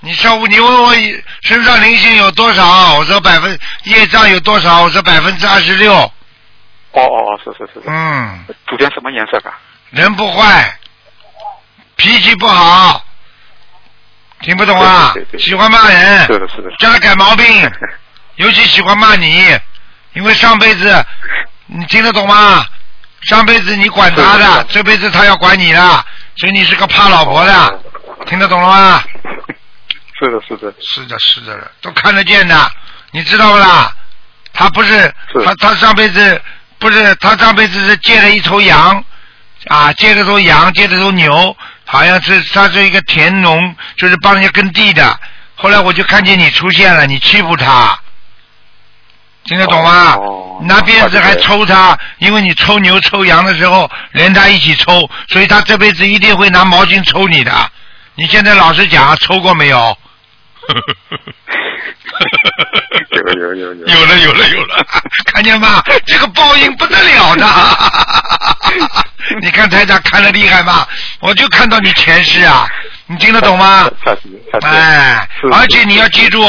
[0.00, 0.94] 你上午你问我
[1.42, 6.12] 身上灵性有多少，我说百分业障有多少，我说百分之二十六，哦
[6.92, 9.52] 哦哦，是是是是，嗯，主天什么颜色的？
[9.90, 10.78] 人不坏，
[11.96, 13.04] 脾气不好，
[14.40, 15.10] 听不懂啊？
[15.14, 15.38] 对对对？
[15.38, 15.40] 对。
[15.40, 17.44] 喜欢骂人，是的，是的，叫他改毛病，
[18.36, 19.44] 尤其喜欢骂你，
[20.14, 21.04] 因为上辈子
[21.66, 22.64] 你听得懂吗？
[23.22, 26.04] 上辈子你管他的，这辈子他要管你的，
[26.36, 29.02] 所以你是个怕老婆的，哦听得懂了吗？
[30.18, 32.72] 是的，是的，是的，是的，都看得见的，
[33.10, 33.92] 你知道不啦？
[34.52, 34.90] 他不是
[35.32, 36.40] 是他，他上辈子
[36.78, 39.04] 不是他上辈子是借了一头羊，
[39.68, 45.18] 啊，借了头羊，借了头牛，好像是他是一个田农，就是帮人家耕地的。
[45.54, 47.98] 后来我就看见你出现了，你欺负他，
[49.44, 50.14] 听得懂吗？
[50.16, 57.52] 哦拿鞭子还抽他，因为你抽牛抽羊的时候连他一起抽，所以他这辈子一定会拿毛巾抽你的。
[58.14, 59.98] 你现在老实讲，抽过没有？
[63.10, 63.86] 有有有有。
[63.88, 64.86] 有了有了有了，
[65.32, 65.82] 看见吗？
[66.06, 67.46] 这个报应不得了的。
[69.40, 70.86] 你看台长看的厉害吧？
[71.18, 72.68] 我就看到你前世啊，
[73.06, 73.90] 你听得懂吗？
[74.60, 76.40] 哎，而且你要记住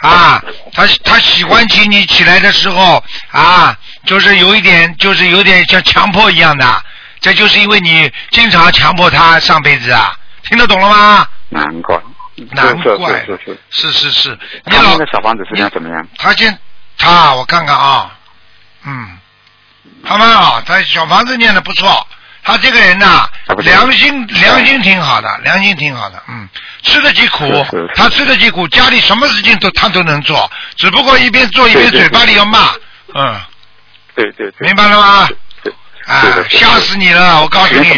[0.00, 0.42] 啊，
[0.72, 6.82] 他他喜欢起你起来的时候啊，就是有一点，就是有点像强迫一样的，
[7.20, 11.28] 这就是因为你经常强迫他上辈子啊，听得懂了吗？
[11.50, 12.00] 难怪。
[12.52, 13.26] 难怪
[13.68, 16.08] 是是是你老他们的小房子质量怎么样？
[16.16, 16.58] 他现
[16.96, 18.10] 他我看看啊，
[18.84, 19.18] 嗯，
[20.04, 22.06] 他们啊，他小房子念的不错。
[22.44, 23.28] 他这个人呐、
[23.58, 26.48] 良心良心挺好的，良心挺好的，嗯，
[26.82, 32.70] 吃得起苦是是是，他吃得起苦，家里什么事情都他都能做，只不过一边做一边嘴巴里要骂，
[33.14, 33.40] 嗯，
[34.14, 34.66] 对对对。
[34.66, 35.28] 明白了吗？
[35.62, 35.72] 对。
[36.06, 36.20] 啊，
[36.50, 37.40] 吓死你了！
[37.42, 37.88] 我告诉你？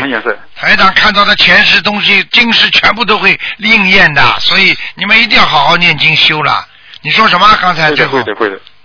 [0.54, 6.66] 台长看到的前世东西、今世全部都会应验的，所以你们一定要好好念经修了。
[7.00, 7.58] 你说什么？
[7.62, 8.34] 刚才会最后的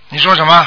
[0.08, 0.66] 你说什么？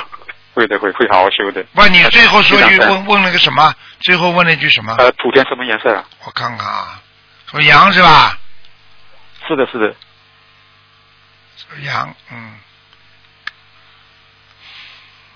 [0.53, 1.63] 会的会会好好修的。
[1.73, 3.73] 不，你最后说句问问了个什么？
[4.01, 4.95] 最后问了一句什么？
[4.97, 6.03] 呃，土田什么颜色啊？
[6.25, 7.01] 我看看啊，
[7.49, 8.37] 说羊是吧？
[9.47, 9.95] 是的是的。
[11.57, 12.53] 说羊，嗯。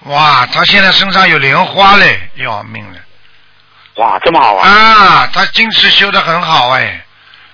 [0.01, 2.99] 哇，他现在身上有莲花嘞，要命了！
[3.95, 4.70] 哇，这么好啊！
[4.70, 7.03] 啊，他今世修的很好哎。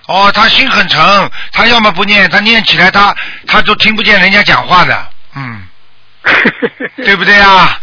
[0.06, 5.66] 哦，他心很诚，他要么不念，他念起来他他都听不见人家讲话的，嗯，
[7.04, 7.78] 对不对啊？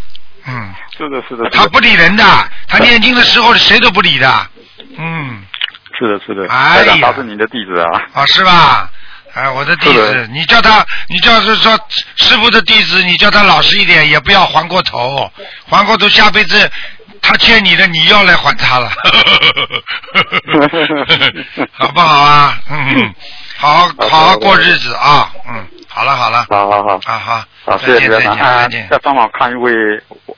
[0.48, 1.48] 嗯，是的是的。
[1.52, 2.24] 他不理人的，
[2.68, 4.48] 他念经的时候谁都不理的，
[4.98, 5.44] 嗯，
[6.00, 6.48] 是的是的。
[6.52, 8.02] 哎呀他是您的弟子啊。
[8.14, 8.90] 啊是吧？
[9.34, 11.72] 哎，我的弟是子，你叫他，你叫是说
[12.18, 15.32] 师傅的弟子，你叫他老实一点，也不要还过头，
[15.70, 16.70] 还过头下辈子
[17.22, 18.90] 他欠你的，你要来还他了，
[21.72, 22.58] 好不好啊？
[22.70, 23.14] 嗯，
[23.58, 27.00] 好好好过日子啊，嗯，好了好了，好好好。
[27.06, 28.38] 啊好，好，再见再谢谢台长。
[28.38, 29.72] 啊见再见，再帮忙看一位，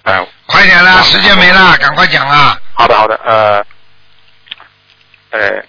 [0.03, 2.57] 呃，快点啦，时间没了，赶快讲啊！
[2.73, 3.65] 好的好的，呃，
[5.31, 5.63] 呃，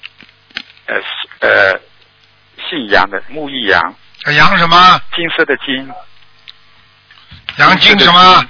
[0.87, 0.97] 呃
[1.41, 1.81] 呃，
[2.69, 3.95] 姓杨的木易杨，
[4.35, 5.01] 杨什么？
[5.15, 5.91] 金色的金，
[7.57, 8.45] 杨金什么？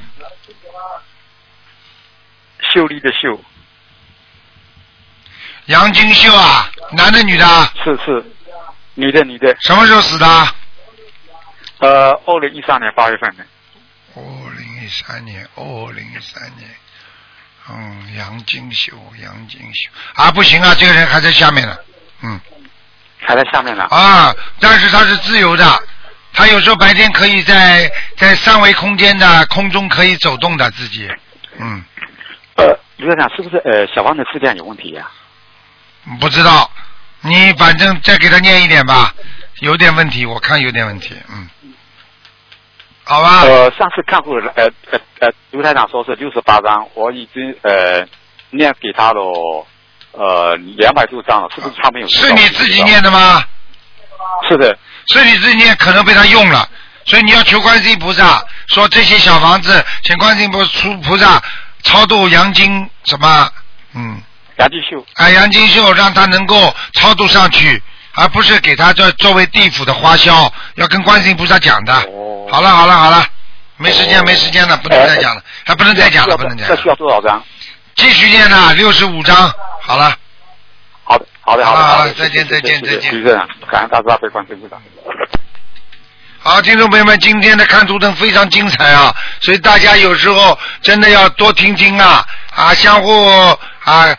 [2.73, 3.41] 秀丽的秀，
[5.67, 7.47] 杨金秀啊，男的女的？
[7.85, 8.25] 是是，
[8.95, 10.27] 女的女的，什么时候死的？
[11.85, 13.45] 呃，二零一三年八月份的，
[14.17, 14.23] 二
[14.57, 16.71] 零一三年，二零一三年，
[17.69, 19.91] 嗯，杨金秀，杨金秀。
[20.15, 21.77] 啊，不行啊，这个人还在下面呢，
[22.23, 22.41] 嗯。
[23.27, 23.85] 还在下面呢。
[23.91, 25.83] 啊，但是他是自由的，
[26.33, 31.07] 他有时候白天可以在在三维空间的空中可以走动的自己，
[31.59, 31.85] 嗯，
[32.57, 35.11] 呃，刘院长是不是呃小王的质量有问题呀、
[36.19, 36.71] 不知道，
[37.21, 39.15] 你反正再给他念一点吧，
[39.61, 41.49] 有点问题，我看有点问题，嗯，
[43.05, 48.07] 好吧，呃，上次看过了，呃呃呃，刘台长说是六十八张，我已经呃
[48.51, 49.67] 念给他了
[50.13, 52.09] 呃两百多张了，是不是他没有？
[52.09, 53.43] 是你自己念的吗？
[54.49, 54.77] 是的，
[55.07, 56.69] 是你自己念，可能被他用了，
[57.05, 61.41] 所以你要求观世音菩萨，说这些小房子，请观世音菩出菩萨
[61.83, 63.49] 超度杨金什么，
[63.95, 64.21] 嗯，
[64.57, 65.05] 杨金秀。
[65.15, 67.81] 啊杨金秀，让他能够超度上去，
[68.15, 71.95] 而不是给他作作为地府的花销，要跟观世音菩萨讲的。
[71.95, 73.27] 哦好了好了好了，
[73.79, 76.95] 没时间哦没时间了，不能再讲了，还不能再讲了，不能再这需要。
[76.95, 77.43] 多少张？
[77.97, 80.15] 继续念呐，六十五张，好了。
[81.05, 84.77] 好的，好的，好了的，的好了再见谢谢再见谢谢再见徐院长，感恩大慈大悲观世音菩萨。
[86.43, 94.15] 好，听众朋友们，今天的看图腾非常精彩啊，所以大家有时候真的要多听听啊，啊，相互啊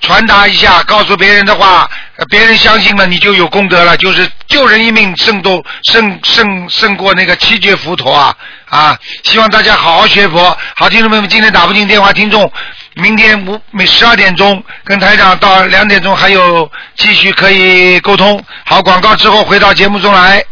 [0.00, 1.88] 传达一下，告诉别人的话，呃
[2.30, 8.34] 别人相信了，你就有功德了，就是救人一命胜多胜胜胜过那个七绝佛陀啊
[8.70, 8.98] 啊！
[9.22, 10.56] 希望大家好好学佛。
[10.76, 12.50] 好，听众朋友们，今天打不进电话，听众
[12.94, 18.42] 明天五每十二点钟跟台长到两点钟还有继续可以沟通。
[18.64, 20.42] 好，广告之后回到节目中来。